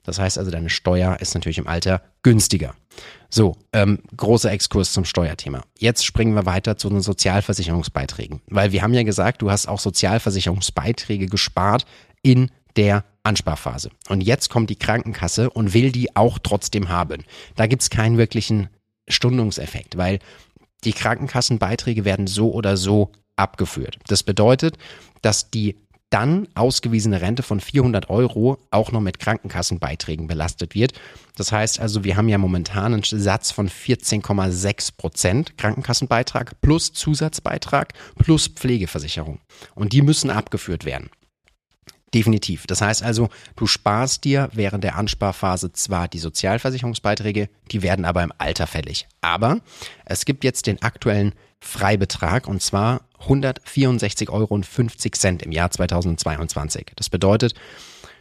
Das 0.05 0.19
heißt 0.19 0.39
also, 0.39 0.51
deine 0.51 0.69
Steuer 0.69 1.19
ist 1.21 1.35
natürlich 1.35 1.59
im 1.59 1.67
Alter 1.67 2.03
günstiger. 2.23 2.75
So, 3.31 3.57
ähm, 3.73 4.01
großer 4.17 4.53
Exkurs 4.53 4.93
zum 4.93 5.05
Steuerthema. 5.05 5.63
Jetzt 5.79 6.05
springen 6.05 6.35
wir 6.35 6.47
weiter 6.47 6.77
zu 6.77 6.91
den 6.91 7.01
Sozialversicherungsbeiträgen, 7.01 8.43
weil 8.49 8.73
wir 8.73 8.83
haben 8.83 8.95
ja 8.95 9.03
gesagt, 9.03 9.43
du 9.43 9.51
hast 9.51 9.67
auch 9.67 9.81
Sozialversicherungsbeiträge 9.81 11.27
gespart 11.27 11.87
in 12.23 12.51
der 12.77 13.05
Ansparphase. 13.25 13.91
Und 14.09 14.21
jetzt 14.21 14.51
kommt 14.51 14.71
die 14.71 14.77
Krankenkasse 14.77 15.51
und 15.51 15.75
will 15.75 15.91
die 15.91 16.15
auch 16.15 16.39
trotzdem 16.39 16.89
haben. 16.89 17.25
Da 17.57 17.67
gibt's 17.67 17.91
keinen 17.91 18.19
wirklichen 18.19 18.69
Stundungseffekt, 19.09 19.97
weil 19.97 20.21
die 20.85 20.93
Krankenkassenbeiträge 20.93 22.05
werden 22.05 22.27
so 22.27 22.53
oder 22.53 22.77
so 22.77 23.13
abgeführt. 23.37 23.99
Das 24.07 24.23
bedeutet, 24.23 24.77
dass 25.23 25.51
die 25.51 25.77
dann 26.11 26.47
ausgewiesene 26.55 27.21
Rente 27.21 27.43
von 27.43 27.59
400 27.59 28.09
Euro 28.09 28.59
auch 28.71 28.93
noch 28.93 29.01
mit 29.01 29.19
Krankenkassenbeiträgen 29.19 30.29
belastet 30.29 30.77
wird. 30.77 30.93
Das 31.37 31.51
heißt 31.51 31.81
also, 31.81 32.05
wir 32.05 32.17
haben 32.17 32.29
ja 32.29 32.39
momentan 32.39 32.95
einen 32.95 33.03
Satz 33.03 33.51
von 33.51 33.69
14,6 33.69 34.97
Prozent 34.97 35.59
Krankenkassenbeitrag 35.59 36.61
plus 36.61 36.93
Zusatzbeitrag 36.93 37.95
plus 38.17 38.47
Pflegeversicherung. 38.47 39.41
Und 39.75 39.93
die 39.93 40.03
müssen 40.03 40.31
abgeführt 40.31 40.85
werden. 40.85 41.11
Definitiv. 42.15 42.67
Das 42.69 42.81
heißt 42.81 43.03
also, 43.03 43.29
du 43.57 43.67
sparst 43.67 44.23
dir 44.23 44.49
während 44.53 44.85
der 44.85 44.95
Ansparphase 44.95 45.73
zwar 45.73 46.07
die 46.07 46.21
Sozialversicherungsbeiträge, 46.21 47.49
die 47.73 47.83
werden 47.83 48.05
aber 48.05 48.23
im 48.23 48.33
Alter 48.39 48.69
fällig. 48.69 49.09
Aber 49.21 49.59
es 50.05 50.25
gibt 50.25 50.45
jetzt 50.45 50.69
den 50.69 50.81
aktuellen 50.81 51.35
Freibetrag 51.61 52.47
und 52.47 52.63
zwar 52.63 53.09
164,50 53.27 54.31
Euro 54.31 54.63
im 55.43 55.51
Jahr 55.51 55.73
2022. 55.73 56.93
Das 56.95 57.11
bedeutet, 57.11 57.55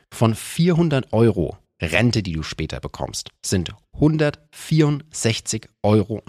von 0.10 0.34
400 0.34 1.14
Euro 1.14 1.60
Rente, 1.80 2.24
die 2.24 2.34
du 2.34 2.42
später 2.42 2.80
bekommst, 2.80 3.30
sind 3.46 3.76
164,50 4.00 5.68
Euro 5.84 6.20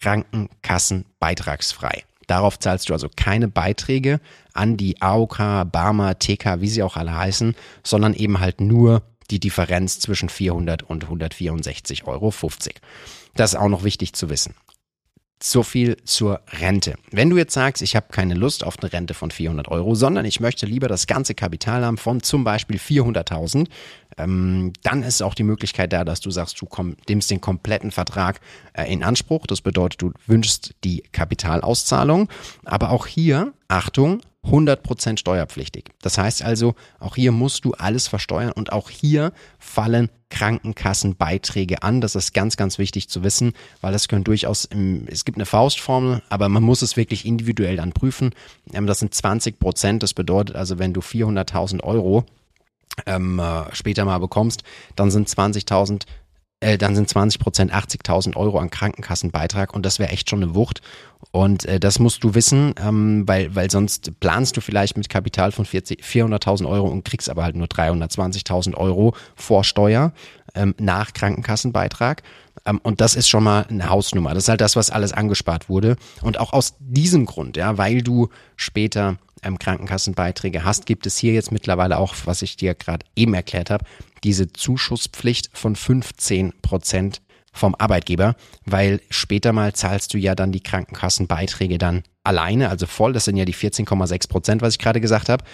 Krankenkassenbeitragsfrei. 0.00 2.04
Darauf 2.32 2.58
zahlst 2.58 2.88
du 2.88 2.94
also 2.94 3.10
keine 3.14 3.46
Beiträge 3.46 4.18
an 4.54 4.78
die 4.78 5.02
AOK, 5.02 5.36
Barmer, 5.70 6.18
TK, 6.18 6.62
wie 6.62 6.68
sie 6.68 6.82
auch 6.82 6.96
alle 6.96 7.14
heißen, 7.14 7.54
sondern 7.82 8.14
eben 8.14 8.40
halt 8.40 8.58
nur 8.58 9.02
die 9.30 9.38
Differenz 9.38 10.00
zwischen 10.00 10.30
400 10.30 10.82
und 10.82 11.04
164,50 11.04 12.06
Euro. 12.06 12.32
Das 13.34 13.52
ist 13.52 13.58
auch 13.58 13.68
noch 13.68 13.84
wichtig 13.84 14.14
zu 14.14 14.30
wissen. 14.30 14.54
So 15.44 15.64
viel 15.64 15.96
zur 16.04 16.40
Rente. 16.60 16.94
Wenn 17.10 17.28
du 17.28 17.36
jetzt 17.36 17.52
sagst, 17.52 17.82
ich 17.82 17.96
habe 17.96 18.06
keine 18.12 18.34
Lust 18.34 18.62
auf 18.62 18.78
eine 18.78 18.92
Rente 18.92 19.12
von 19.12 19.32
400 19.32 19.66
Euro, 19.68 19.96
sondern 19.96 20.24
ich 20.24 20.38
möchte 20.38 20.66
lieber 20.66 20.86
das 20.86 21.08
ganze 21.08 21.34
Kapital 21.34 21.84
haben 21.84 21.98
von 21.98 22.22
zum 22.22 22.44
Beispiel 22.44 22.76
400.000, 22.76 23.66
ähm, 24.18 24.72
dann 24.84 25.02
ist 25.02 25.20
auch 25.20 25.34
die 25.34 25.42
Möglichkeit 25.42 25.92
da, 25.92 26.04
dass 26.04 26.20
du 26.20 26.30
sagst, 26.30 26.60
du 26.60 26.66
komm, 26.66 26.96
nimmst 27.08 27.28
den 27.28 27.40
kompletten 27.40 27.90
Vertrag 27.90 28.40
äh, 28.72 28.84
in 28.84 29.02
Anspruch. 29.02 29.48
Das 29.48 29.62
bedeutet, 29.62 30.00
du 30.00 30.12
wünschst 30.26 30.76
die 30.84 31.02
Kapitalauszahlung. 31.10 32.28
Aber 32.64 32.90
auch 32.90 33.08
hier, 33.08 33.52
Achtung, 33.66 34.20
100% 34.44 35.18
steuerpflichtig. 35.18 35.90
Das 36.00 36.18
heißt 36.18 36.42
also, 36.42 36.74
auch 36.98 37.14
hier 37.14 37.30
musst 37.30 37.64
du 37.64 37.72
alles 37.74 38.08
versteuern 38.08 38.52
und 38.52 38.72
auch 38.72 38.90
hier 38.90 39.32
fallen 39.58 40.10
Krankenkassenbeiträge 40.30 41.82
an. 41.82 42.00
Das 42.00 42.16
ist 42.16 42.34
ganz, 42.34 42.56
ganz 42.56 42.78
wichtig 42.78 43.08
zu 43.08 43.22
wissen, 43.22 43.52
weil 43.80 43.94
es 43.94 44.08
können 44.08 44.24
durchaus, 44.24 44.64
im, 44.64 45.06
es 45.06 45.24
gibt 45.24 45.38
eine 45.38 45.46
Faustformel, 45.46 46.22
aber 46.28 46.48
man 46.48 46.62
muss 46.62 46.82
es 46.82 46.96
wirklich 46.96 47.24
individuell 47.24 47.76
dann 47.76 47.92
prüfen. 47.92 48.30
Ähm, 48.72 48.86
das 48.86 48.98
sind 48.98 49.14
20 49.14 49.60
Prozent. 49.60 50.02
Das 50.02 50.14
bedeutet 50.14 50.56
also, 50.56 50.78
wenn 50.78 50.92
du 50.92 51.00
400.000 51.00 51.82
Euro 51.82 52.24
ähm, 53.06 53.38
äh, 53.38 53.74
später 53.74 54.04
mal 54.04 54.18
bekommst, 54.18 54.64
dann 54.96 55.10
sind 55.10 55.28
20.000 55.28 56.02
äh, 56.62 56.78
dann 56.78 56.94
sind 56.94 57.08
20 57.08 57.40
Prozent 57.40 57.74
80.000 57.74 58.36
Euro 58.36 58.58
an 58.58 58.70
Krankenkassenbeitrag 58.70 59.74
und 59.74 59.84
das 59.84 59.98
wäre 59.98 60.10
echt 60.10 60.30
schon 60.30 60.42
eine 60.42 60.54
Wucht. 60.54 60.80
Und 61.32 61.64
äh, 61.64 61.80
das 61.80 61.98
musst 61.98 62.24
du 62.24 62.34
wissen, 62.34 62.74
ähm, 62.80 63.26
weil, 63.26 63.54
weil 63.54 63.70
sonst 63.70 64.12
planst 64.20 64.56
du 64.56 64.60
vielleicht 64.60 64.96
mit 64.96 65.08
Kapital 65.08 65.50
von 65.50 65.64
400.000 65.64 66.68
Euro 66.68 66.88
und 66.88 67.04
kriegst 67.04 67.28
aber 67.30 67.42
halt 67.42 67.56
nur 67.56 67.66
320.000 67.66 68.74
Euro 68.74 69.14
vor 69.34 69.64
Steuer 69.64 70.12
ähm, 70.54 70.74
nach 70.78 71.12
Krankenkassenbeitrag. 71.12 72.22
Ähm, 72.64 72.80
und 72.82 73.00
das 73.00 73.16
ist 73.16 73.28
schon 73.28 73.44
mal 73.44 73.66
eine 73.68 73.88
Hausnummer. 73.88 74.34
Das 74.34 74.44
ist 74.44 74.48
halt 74.48 74.60
das, 74.60 74.76
was 74.76 74.90
alles 74.90 75.12
angespart 75.12 75.68
wurde. 75.68 75.96
Und 76.22 76.38
auch 76.38 76.52
aus 76.52 76.74
diesem 76.78 77.26
Grund, 77.26 77.56
ja, 77.56 77.78
weil 77.78 78.02
du 78.02 78.28
später 78.56 79.16
ähm, 79.42 79.58
Krankenkassenbeiträge 79.58 80.64
hast, 80.64 80.86
gibt 80.86 81.06
es 81.06 81.18
hier 81.18 81.32
jetzt 81.32 81.50
mittlerweile 81.50 81.98
auch, 81.98 82.14
was 82.24 82.42
ich 82.42 82.56
dir 82.56 82.74
gerade 82.74 83.04
eben 83.16 83.34
erklärt 83.34 83.70
habe, 83.70 83.84
diese 84.24 84.52
Zuschusspflicht 84.52 85.50
von 85.52 85.76
15 85.76 86.54
Prozent 86.62 87.22
vom 87.52 87.74
Arbeitgeber, 87.74 88.34
weil 88.64 89.00
später 89.10 89.52
mal 89.52 89.74
zahlst 89.74 90.14
du 90.14 90.18
ja 90.18 90.34
dann 90.34 90.52
die 90.52 90.62
Krankenkassenbeiträge 90.62 91.78
dann 91.78 92.02
alleine, 92.24 92.70
also 92.70 92.86
voll. 92.86 93.12
Das 93.12 93.24
sind 93.24 93.36
ja 93.36 93.44
die 93.44 93.54
14,6 93.54 94.28
Prozent, 94.28 94.62
was 94.62 94.74
ich 94.74 94.78
gerade 94.78 95.00
gesagt 95.00 95.28
habe. 95.28 95.44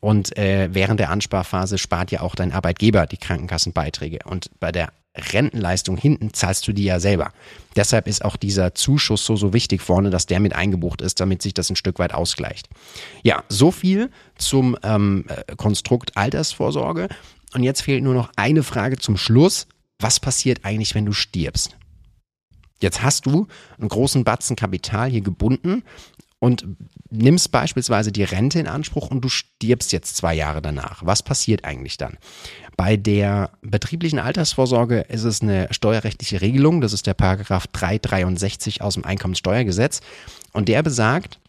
Und 0.00 0.36
äh, 0.36 0.68
während 0.72 1.00
der 1.00 1.10
Ansparphase 1.10 1.78
spart 1.78 2.10
ja 2.10 2.20
auch 2.20 2.34
dein 2.34 2.52
Arbeitgeber 2.52 3.06
die 3.06 3.16
Krankenkassenbeiträge. 3.16 4.18
Und 4.24 4.50
bei 4.60 4.70
der 4.70 4.92
Rentenleistung 5.16 5.96
hinten 5.96 6.34
zahlst 6.34 6.68
du 6.68 6.72
die 6.72 6.84
ja 6.84 7.00
selber. 7.00 7.32
Deshalb 7.74 8.06
ist 8.06 8.24
auch 8.24 8.36
dieser 8.36 8.74
Zuschuss 8.74 9.24
so, 9.24 9.36
so 9.36 9.52
wichtig 9.52 9.80
vorne, 9.80 10.10
dass 10.10 10.26
der 10.26 10.40
mit 10.40 10.54
eingebucht 10.54 11.00
ist, 11.00 11.20
damit 11.20 11.42
sich 11.42 11.54
das 11.54 11.70
ein 11.70 11.76
Stück 11.76 11.98
weit 11.98 12.12
ausgleicht. 12.12 12.68
Ja, 13.22 13.42
so 13.48 13.70
viel 13.70 14.10
zum 14.36 14.76
ähm, 14.82 15.24
äh, 15.28 15.56
Konstrukt 15.56 16.16
Altersvorsorge. 16.16 17.08
Und 17.56 17.62
jetzt 17.62 17.80
fehlt 17.80 18.04
nur 18.04 18.12
noch 18.12 18.30
eine 18.36 18.62
Frage 18.62 18.98
zum 18.98 19.16
Schluss. 19.16 19.66
Was 19.98 20.20
passiert 20.20 20.66
eigentlich, 20.66 20.94
wenn 20.94 21.06
du 21.06 21.14
stirbst? 21.14 21.74
Jetzt 22.82 23.02
hast 23.02 23.24
du 23.24 23.46
einen 23.78 23.88
großen 23.88 24.24
Batzen 24.24 24.56
Kapital 24.56 25.08
hier 25.08 25.22
gebunden 25.22 25.82
und 26.38 26.66
nimmst 27.08 27.52
beispielsweise 27.52 28.12
die 28.12 28.24
Rente 28.24 28.60
in 28.60 28.66
Anspruch 28.66 29.10
und 29.10 29.22
du 29.22 29.30
stirbst 29.30 29.90
jetzt 29.92 30.18
zwei 30.18 30.34
Jahre 30.34 30.60
danach. 30.60 31.06
Was 31.06 31.22
passiert 31.22 31.64
eigentlich 31.64 31.96
dann? 31.96 32.18
Bei 32.76 32.98
der 32.98 33.52
betrieblichen 33.62 34.18
Altersvorsorge 34.18 35.00
ist 35.08 35.24
es 35.24 35.40
eine 35.40 35.68
steuerrechtliche 35.70 36.42
Regelung. 36.42 36.82
Das 36.82 36.92
ist 36.92 37.06
der 37.06 37.14
Paragraph 37.14 37.68
363 37.68 38.82
aus 38.82 38.92
dem 38.92 39.06
Einkommenssteuergesetz. 39.06 40.02
Und 40.52 40.68
der 40.68 40.82
besagt, 40.82 41.40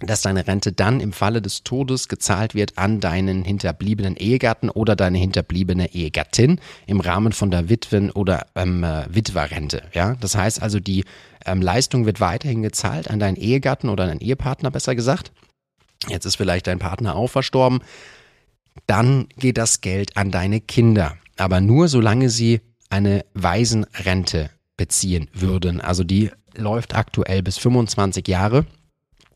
dass 0.00 0.22
deine 0.22 0.46
Rente 0.46 0.72
dann 0.72 1.00
im 1.00 1.12
Falle 1.12 1.40
des 1.40 1.62
Todes 1.62 2.08
gezahlt 2.08 2.54
wird 2.54 2.78
an 2.78 3.00
deinen 3.00 3.44
hinterbliebenen 3.44 4.16
Ehegatten 4.16 4.68
oder 4.68 4.96
deine 4.96 5.18
hinterbliebene 5.18 5.94
Ehegattin 5.94 6.60
im 6.86 7.00
Rahmen 7.00 7.32
von 7.32 7.50
der 7.50 7.68
Witwen- 7.68 8.10
oder 8.10 8.46
ähm, 8.54 8.82
äh, 8.82 9.04
Witwerrente. 9.08 9.82
Ja, 9.92 10.16
das 10.16 10.36
heißt 10.36 10.62
also, 10.62 10.80
die 10.80 11.04
ähm, 11.46 11.62
Leistung 11.62 12.06
wird 12.06 12.20
weiterhin 12.20 12.62
gezahlt 12.62 13.08
an 13.08 13.20
deinen 13.20 13.36
Ehegatten 13.36 13.88
oder 13.88 14.06
deinen 14.06 14.20
Ehepartner, 14.20 14.70
besser 14.70 14.94
gesagt. 14.94 15.32
Jetzt 16.08 16.24
ist 16.24 16.36
vielleicht 16.36 16.66
dein 16.66 16.78
Partner 16.78 17.14
auch 17.16 17.28
verstorben. 17.28 17.80
Dann 18.86 19.28
geht 19.38 19.58
das 19.58 19.80
Geld 19.80 20.16
an 20.16 20.30
deine 20.30 20.60
Kinder, 20.60 21.16
aber 21.36 21.60
nur 21.60 21.88
solange 21.88 22.30
sie 22.30 22.60
eine 22.90 23.24
Waisenrente 23.34 24.50
beziehen 24.76 25.28
würden. 25.32 25.80
Also 25.80 26.04
die 26.04 26.30
läuft 26.56 26.94
aktuell 26.94 27.42
bis 27.42 27.58
25 27.58 28.26
Jahre. 28.28 28.66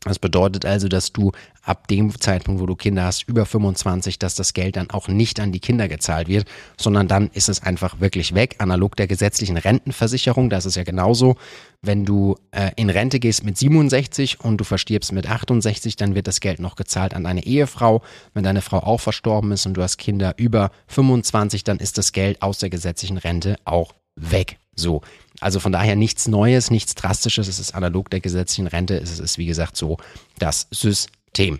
Das 0.01 0.19
bedeutet 0.19 0.65
also, 0.65 0.87
dass 0.87 1.11
du 1.11 1.31
ab 1.61 1.87
dem 1.87 2.17
Zeitpunkt, 2.19 2.61
wo 2.61 2.65
du 2.65 2.75
Kinder 2.75 3.03
hast, 3.03 3.27
über 3.27 3.45
25, 3.45 4.17
dass 4.17 4.35
das 4.35 4.53
Geld 4.53 4.75
dann 4.75 4.89
auch 4.89 5.07
nicht 5.07 5.39
an 5.39 5.51
die 5.51 5.59
Kinder 5.59 5.87
gezahlt 5.87 6.27
wird, 6.27 6.47
sondern 6.77 7.07
dann 7.07 7.29
ist 7.33 7.49
es 7.49 7.61
einfach 7.61 7.99
wirklich 7.99 8.33
weg. 8.33 8.55
Analog 8.59 8.95
der 8.95 9.07
gesetzlichen 9.07 9.57
Rentenversicherung, 9.57 10.49
das 10.49 10.65
ist 10.65 10.75
ja 10.75 10.83
genauso. 10.83 11.35
Wenn 11.81 12.05
du 12.05 12.37
äh, 12.51 12.71
in 12.75 12.89
Rente 12.89 13.19
gehst 13.19 13.43
mit 13.43 13.57
67 13.57 14.39
und 14.41 14.57
du 14.57 14.63
verstirbst 14.63 15.11
mit 15.11 15.29
68, 15.29 15.95
dann 15.95 16.15
wird 16.15 16.27
das 16.27 16.39
Geld 16.39 16.59
noch 16.59 16.75
gezahlt 16.75 17.13
an 17.13 17.23
deine 17.23 17.45
Ehefrau. 17.45 18.01
Wenn 18.33 18.43
deine 18.43 18.61
Frau 18.61 18.79
auch 18.79 18.99
verstorben 18.99 19.51
ist 19.51 19.65
und 19.65 19.75
du 19.75 19.83
hast 19.83 19.97
Kinder 19.97 20.33
über 20.37 20.71
25, 20.87 21.63
dann 21.63 21.77
ist 21.77 21.97
das 21.97 22.11
Geld 22.13 22.41
aus 22.41 22.59
der 22.59 22.69
gesetzlichen 22.69 23.17
Rente 23.17 23.57
auch 23.65 23.93
weg. 24.15 24.57
So. 24.75 25.01
Also 25.39 25.59
von 25.59 25.71
daher 25.71 25.95
nichts 25.95 26.27
Neues, 26.27 26.71
nichts 26.71 26.95
Drastisches. 26.95 27.47
Es 27.47 27.59
ist 27.59 27.75
analog 27.75 28.09
der 28.09 28.19
gesetzlichen 28.19 28.67
Rente. 28.67 28.97
Es 28.97 29.19
ist, 29.19 29.37
wie 29.37 29.45
gesagt, 29.45 29.77
so 29.77 29.97
das 30.37 30.67
System. 30.71 31.59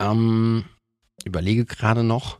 Ähm, 0.00 0.64
überlege 1.24 1.64
gerade 1.64 2.02
noch 2.02 2.38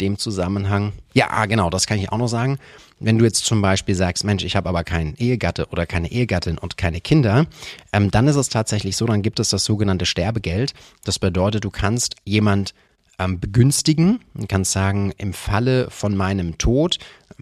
dem 0.00 0.18
Zusammenhang. 0.18 0.92
Ja, 1.12 1.28
ah, 1.30 1.46
genau, 1.46 1.70
das 1.70 1.86
kann 1.86 1.98
ich 1.98 2.10
auch 2.10 2.18
noch 2.18 2.28
sagen. 2.28 2.58
Wenn 3.00 3.18
du 3.18 3.24
jetzt 3.24 3.44
zum 3.44 3.62
Beispiel 3.62 3.94
sagst, 3.94 4.24
Mensch, 4.24 4.44
ich 4.44 4.56
habe 4.56 4.68
aber 4.68 4.84
keinen 4.84 5.14
Ehegatte 5.16 5.66
oder 5.66 5.86
keine 5.86 6.10
Ehegattin 6.10 6.58
und 6.58 6.76
keine 6.76 7.00
Kinder, 7.00 7.46
ähm, 7.92 8.10
dann 8.10 8.28
ist 8.28 8.36
es 8.36 8.48
tatsächlich 8.48 8.96
so, 8.96 9.06
dann 9.06 9.22
gibt 9.22 9.40
es 9.40 9.50
das 9.50 9.64
sogenannte 9.64 10.06
Sterbegeld. 10.06 10.74
Das 11.04 11.18
bedeutet, 11.18 11.64
du 11.64 11.70
kannst 11.70 12.16
jemand 12.24 12.74
ähm, 13.18 13.38
begünstigen 13.40 14.20
und 14.34 14.48
kannst 14.48 14.72
sagen, 14.72 15.12
im 15.18 15.32
Falle 15.32 15.90
von 15.90 16.16
meinem 16.16 16.58
Tod 16.58 16.98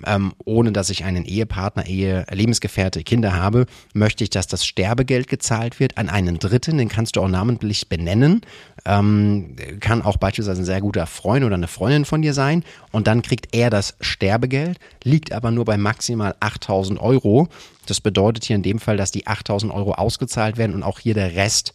ähm, 0.06 0.32
ohne 0.44 0.72
dass 0.72 0.90
ich 0.90 1.04
einen 1.04 1.24
Ehepartner, 1.24 1.86
Ehe, 1.86 2.24
Lebensgefährte, 2.30 3.02
Kinder 3.02 3.34
habe, 3.34 3.66
möchte 3.94 4.24
ich, 4.24 4.30
dass 4.30 4.46
das 4.46 4.64
Sterbegeld 4.64 5.28
gezahlt 5.28 5.80
wird 5.80 5.98
an 5.98 6.08
einen 6.08 6.38
Dritten, 6.38 6.78
den 6.78 6.88
kannst 6.88 7.16
du 7.16 7.20
auch 7.20 7.28
namentlich 7.28 7.88
benennen, 7.88 8.42
ähm, 8.84 9.56
kann 9.80 10.02
auch 10.02 10.16
beispielsweise 10.16 10.62
ein 10.62 10.66
sehr 10.66 10.80
guter 10.80 11.06
Freund 11.06 11.44
oder 11.44 11.54
eine 11.54 11.68
Freundin 11.68 12.04
von 12.04 12.22
dir 12.22 12.34
sein 12.34 12.64
und 12.90 13.06
dann 13.06 13.22
kriegt 13.22 13.54
er 13.54 13.70
das 13.70 13.96
Sterbegeld, 14.00 14.78
liegt 15.04 15.32
aber 15.32 15.50
nur 15.50 15.64
bei 15.64 15.76
maximal 15.76 16.34
8000 16.40 17.00
Euro. 17.00 17.48
Das 17.86 18.00
bedeutet 18.00 18.44
hier 18.44 18.56
in 18.56 18.62
dem 18.62 18.78
Fall, 18.78 18.96
dass 18.96 19.10
die 19.10 19.26
8000 19.26 19.72
Euro 19.72 19.92
ausgezahlt 19.92 20.56
werden 20.56 20.74
und 20.74 20.82
auch 20.82 20.98
hier 20.98 21.14
der 21.14 21.34
Rest 21.34 21.74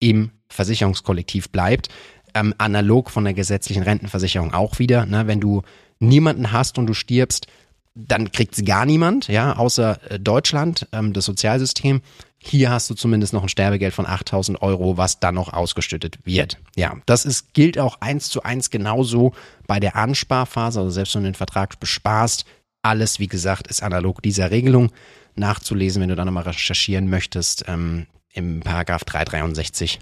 im 0.00 0.30
Versicherungskollektiv 0.48 1.50
bleibt. 1.50 1.88
Ähm, 2.34 2.54
analog 2.58 3.10
von 3.10 3.24
der 3.24 3.34
gesetzlichen 3.34 3.82
Rentenversicherung 3.82 4.52
auch 4.52 4.78
wieder. 4.78 5.06
Ne? 5.06 5.26
Wenn 5.26 5.40
du 5.40 5.62
niemanden 6.00 6.52
hast 6.52 6.78
und 6.78 6.86
du 6.86 6.94
stirbst, 6.94 7.46
dann 7.94 8.30
kriegt 8.30 8.56
es 8.56 8.64
gar 8.64 8.86
niemand, 8.86 9.26
ja, 9.28 9.56
außer 9.56 9.98
äh, 10.10 10.20
Deutschland, 10.20 10.86
ähm, 10.92 11.12
das 11.12 11.24
Sozialsystem. 11.24 12.00
Hier 12.38 12.70
hast 12.70 12.88
du 12.88 12.94
zumindest 12.94 13.32
noch 13.32 13.42
ein 13.42 13.48
Sterbegeld 13.48 13.92
von 13.92 14.06
8000 14.06 14.62
Euro, 14.62 14.96
was 14.96 15.18
dann 15.18 15.34
noch 15.34 15.52
ausgeschüttet 15.52 16.18
wird. 16.24 16.58
Ja, 16.76 16.96
das 17.06 17.24
ist, 17.24 17.52
gilt 17.54 17.78
auch 17.78 18.00
eins 18.00 18.28
zu 18.28 18.44
eins 18.44 18.70
genauso 18.70 19.32
bei 19.66 19.80
der 19.80 19.96
Ansparphase, 19.96 20.78
also 20.78 20.90
selbst 20.90 21.16
wenn 21.16 21.22
du 21.22 21.30
den 21.30 21.34
Vertrag 21.34 21.80
besparst, 21.80 22.44
alles, 22.82 23.18
wie 23.18 23.26
gesagt, 23.26 23.66
ist 23.66 23.82
analog 23.82 24.22
dieser 24.22 24.52
Regelung 24.52 24.92
nachzulesen, 25.34 26.00
wenn 26.00 26.08
du 26.08 26.16
dann 26.16 26.26
nochmal 26.26 26.44
recherchieren 26.44 27.10
möchtest, 27.10 27.64
ähm, 27.66 28.06
im 28.32 28.60
Paragraph 28.60 29.04
363 29.04 29.98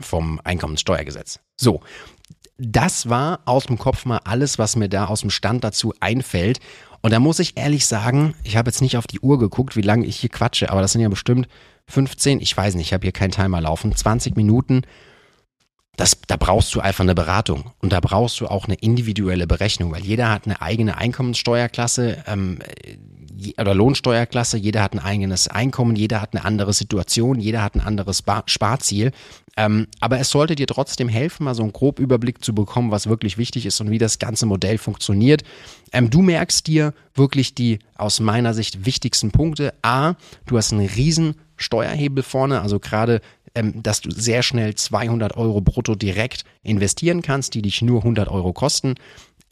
vom 0.00 0.40
Einkommenssteuergesetz. 0.42 1.38
So, 1.56 1.82
das 2.58 3.08
war 3.08 3.40
aus 3.46 3.66
dem 3.66 3.78
Kopf 3.78 4.04
mal 4.04 4.20
alles, 4.24 4.58
was 4.58 4.76
mir 4.76 4.88
da 4.88 5.06
aus 5.06 5.20
dem 5.20 5.30
Stand 5.30 5.64
dazu 5.64 5.92
einfällt. 6.00 6.60
Und 7.02 7.12
da 7.12 7.18
muss 7.18 7.38
ich 7.38 7.56
ehrlich 7.56 7.86
sagen, 7.86 8.34
ich 8.44 8.56
habe 8.56 8.68
jetzt 8.68 8.80
nicht 8.80 8.96
auf 8.96 9.06
die 9.06 9.20
Uhr 9.20 9.38
geguckt, 9.38 9.76
wie 9.76 9.82
lange 9.82 10.06
ich 10.06 10.16
hier 10.16 10.30
quatsche, 10.30 10.70
aber 10.70 10.80
das 10.80 10.92
sind 10.92 11.02
ja 11.02 11.08
bestimmt 11.08 11.48
15, 11.88 12.40
ich 12.40 12.56
weiß 12.56 12.76
nicht, 12.76 12.86
ich 12.86 12.92
habe 12.94 13.02
hier 13.04 13.12
keinen 13.12 13.32
Timer 13.32 13.60
laufen, 13.60 13.94
20 13.94 14.36
Minuten. 14.36 14.82
Das, 15.96 16.18
da 16.26 16.36
brauchst 16.36 16.74
du 16.74 16.80
einfach 16.80 17.04
eine 17.04 17.14
Beratung 17.14 17.70
und 17.80 17.92
da 17.92 18.00
brauchst 18.00 18.40
du 18.40 18.48
auch 18.48 18.64
eine 18.64 18.74
individuelle 18.74 19.46
Berechnung, 19.46 19.92
weil 19.92 20.02
jeder 20.02 20.30
hat 20.30 20.46
eine 20.46 20.60
eigene 20.60 20.96
Einkommenssteuerklasse. 20.96 22.24
Ähm, 22.26 22.58
oder 23.58 23.74
Lohnsteuerklasse, 23.74 24.56
jeder 24.56 24.82
hat 24.82 24.94
ein 24.94 24.98
eigenes 24.98 25.48
Einkommen, 25.48 25.96
jeder 25.96 26.20
hat 26.20 26.34
eine 26.34 26.44
andere 26.44 26.72
Situation, 26.72 27.38
jeder 27.38 27.62
hat 27.62 27.74
ein 27.74 27.80
anderes 27.80 28.22
Sparziel. 28.46 29.12
Ähm, 29.56 29.86
aber 30.00 30.18
es 30.18 30.30
sollte 30.30 30.56
dir 30.56 30.66
trotzdem 30.66 31.08
helfen, 31.08 31.44
mal 31.44 31.54
so 31.54 31.62
einen 31.62 31.72
groben 31.72 32.02
Überblick 32.02 32.44
zu 32.44 32.54
bekommen, 32.54 32.90
was 32.90 33.08
wirklich 33.08 33.38
wichtig 33.38 33.66
ist 33.66 33.80
und 33.80 33.90
wie 33.90 33.98
das 33.98 34.18
ganze 34.18 34.46
Modell 34.46 34.78
funktioniert. 34.78 35.42
Ähm, 35.92 36.10
du 36.10 36.22
merkst 36.22 36.66
dir 36.66 36.92
wirklich 37.14 37.54
die 37.54 37.78
aus 37.96 38.18
meiner 38.20 38.54
Sicht 38.54 38.84
wichtigsten 38.84 39.30
Punkte. 39.30 39.74
A, 39.82 40.14
du 40.46 40.56
hast 40.56 40.72
einen 40.72 40.86
riesen 40.86 41.36
Steuerhebel 41.56 42.24
vorne, 42.24 42.60
also 42.62 42.80
gerade 42.80 43.20
ähm, 43.54 43.82
dass 43.82 44.00
du 44.00 44.10
sehr 44.10 44.42
schnell 44.42 44.74
200 44.74 45.36
Euro 45.36 45.60
brutto 45.60 45.94
direkt 45.94 46.44
investieren 46.64 47.22
kannst, 47.22 47.54
die 47.54 47.62
dich 47.62 47.82
nur 47.82 48.00
100 48.00 48.28
Euro 48.28 48.52
kosten 48.52 48.94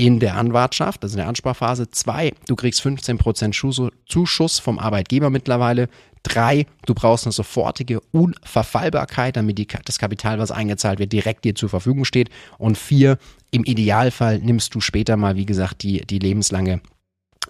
in 0.03 0.19
der 0.19 0.37
Anwartschaft, 0.37 1.05
also 1.05 1.15
in 1.15 1.19
der 1.19 1.29
Ansparphase. 1.29 1.89
Zwei, 1.93 2.33
du 2.49 2.57
kriegst 2.57 2.85
15% 2.85 3.93
Zuschuss 4.09 4.59
vom 4.59 4.81
Arbeitgeber 4.81 5.31
mittlerweile. 5.31 5.89
Drei, 6.25 6.67
du 6.87 6.95
brauchst 6.95 7.25
eine 7.25 7.33
sofortige 7.33 8.01
Unverfallbarkeit, 8.11 9.37
damit 9.37 9.59
die, 9.59 9.69
das 9.85 10.01
Kapital, 10.01 10.41
was 10.41 10.51
eingezahlt 10.51 10.99
wird, 10.99 11.13
direkt 11.13 11.45
dir 11.45 11.55
zur 11.55 11.69
Verfügung 11.69 12.05
steht. 12.05 12.31
Und 12.59 12.79
vier, 12.79 13.17
im 13.53 13.63
Idealfall 13.63 14.41
nimmst 14.41 14.75
du 14.75 14.81
später 14.81 15.17
mal, 15.17 15.37
wie 15.37 15.47
gesagt, 15.47 15.85
die, 15.85 16.05
die 16.05 16.19
lebenslange 16.19 16.81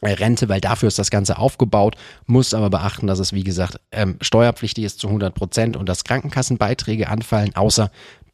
äh, 0.03 0.11
Rente, 0.11 0.51
weil 0.51 0.61
dafür 0.61 0.89
ist 0.89 0.99
das 0.99 1.11
Ganze 1.11 1.39
aufgebaut, 1.39 1.97
muss 2.27 2.53
aber 2.53 2.69
beachten, 2.69 3.07
dass 3.07 3.19
es, 3.19 3.33
wie 3.33 3.45
gesagt, 3.45 3.81
ähm, 3.93 4.19
steuerpflichtig 4.21 4.85
ist 4.85 4.99
zu 4.99 5.07
100 5.07 5.35
Prozent 5.35 5.75
und 5.75 5.89
dass 5.89 6.05
Krankenkassenbeiträge 6.05 7.09
anfallen, 7.09 7.57
außer 7.57 7.91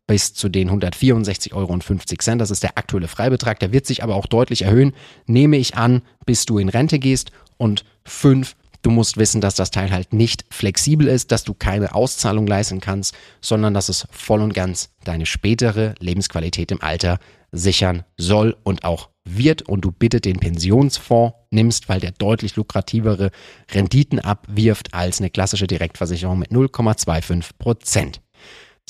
bis 0.09 0.35
zu 0.35 0.49
den 0.49 0.71
164,50 0.71 1.53
Euro. 1.55 2.39
Das 2.39 2.51
ist 2.51 2.65
der 2.65 2.77
aktuelle 2.77 3.07
Freibetrag. 3.07 3.61
Der 3.61 3.73
wird 3.73 3.87
sich 3.87 4.03
aber 4.03 4.17
auch 4.17 4.27
deutlich 4.27 4.63
erhöhen, 4.63 4.93
nehme 5.27 5.57
ich 5.59 5.77
an, 5.77 6.03
bis 6.27 6.47
du 6.47 6.59
in 6.59 6.69
Rente 6.69 6.99
gehst. 6.99 7.31
Und 7.59 7.85
fünf, 8.05 8.57
du 8.83 8.91
musst 8.91 9.19
wissen, 9.19 9.41
dass 9.41 9.55
das 9.55 9.71
Teil 9.71 9.93
halt 9.93 10.13
nicht 10.13 10.45
flexibel 10.51 11.07
ist, 11.07 11.31
dass 11.31 11.45
du 11.45 11.55
keine 11.55 11.95
Auszahlung 11.95 12.47
leisten 12.47 12.81
kannst, 12.81 13.15
sondern 13.41 13.75
dass 13.75 13.89
es 13.89 14.09
voll 14.11 14.41
und 14.41 14.55
ganz 14.55 14.91
deine 15.05 15.27
spätere 15.27 15.95
Lebensqualität 16.01 16.73
im 16.73 16.83
Alter 16.83 17.21
sichern 17.53 18.05
soll 18.17 18.57
und 18.65 18.85
auch 18.85 19.11
wird 19.25 19.63
und 19.63 19.83
du 19.83 19.93
bitte 19.93 20.21
den 20.23 20.39
Pensionsfonds 20.39 21.37
nimmst, 21.51 21.89
weil 21.91 22.01
der 22.01 22.13
deutlich 22.13 22.57
lukrativere 22.57 23.31
Renditen 23.71 24.21
abwirft 24.21 24.95
als 24.95 25.21
eine 25.21 25.29
klassische 25.29 25.67
Direktversicherung 25.67 26.39
mit 26.39 26.51
0,25 26.51 27.51
Prozent. 27.59 28.21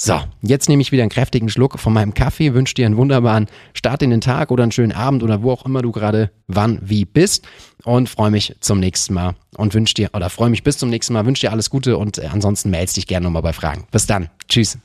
So, 0.01 0.21
jetzt 0.43 0.69
nehme 0.69 0.81
ich 0.81 0.93
wieder 0.93 1.03
einen 1.03 1.11
kräftigen 1.11 1.49
Schluck 1.49 1.77
von 1.81 1.93
meinem 1.93 2.15
Kaffee, 2.15 2.55
wünsche 2.55 2.75
dir 2.75 2.87
einen 2.87 2.97
wunderbaren 2.97 3.49
Start 3.75 4.01
in 4.05 4.11
den 4.11 4.21
Tag 4.21 4.53
oder 4.53 4.63
einen 4.63 4.71
schönen 4.71 4.93
Abend 4.93 5.25
oder 5.25 5.43
wo 5.43 5.51
auch 5.51 5.67
immer 5.67 5.83
du 5.83 5.91
gerade 5.91 6.31
wann 6.47 6.79
wie 6.83 7.05
bist 7.05 7.49
und 7.83 8.09
freue 8.09 8.31
mich 8.31 8.55
zum 8.61 8.79
nächsten 8.79 9.15
Mal 9.15 9.35
und 9.57 9.75
wünsche 9.75 9.95
dir 9.95 10.11
oder 10.13 10.31
freue 10.31 10.51
mich 10.51 10.63
bis 10.63 10.79
zum 10.79 10.89
nächsten 10.89 11.15
Mal, 11.15 11.27
wünsche 11.27 11.41
dir 11.41 11.51
alles 11.51 11.69
Gute 11.69 11.99
und 11.99 12.19
äh, 12.19 12.29
ansonsten 12.33 12.71
meldest 12.71 12.97
dich 12.97 13.09
gerne 13.09 13.25
nochmal 13.25 13.43
bei 13.43 13.53
Fragen. 13.53 13.89
Bis 13.91 14.07
dann. 14.07 14.31
Tschüss. 14.49 14.79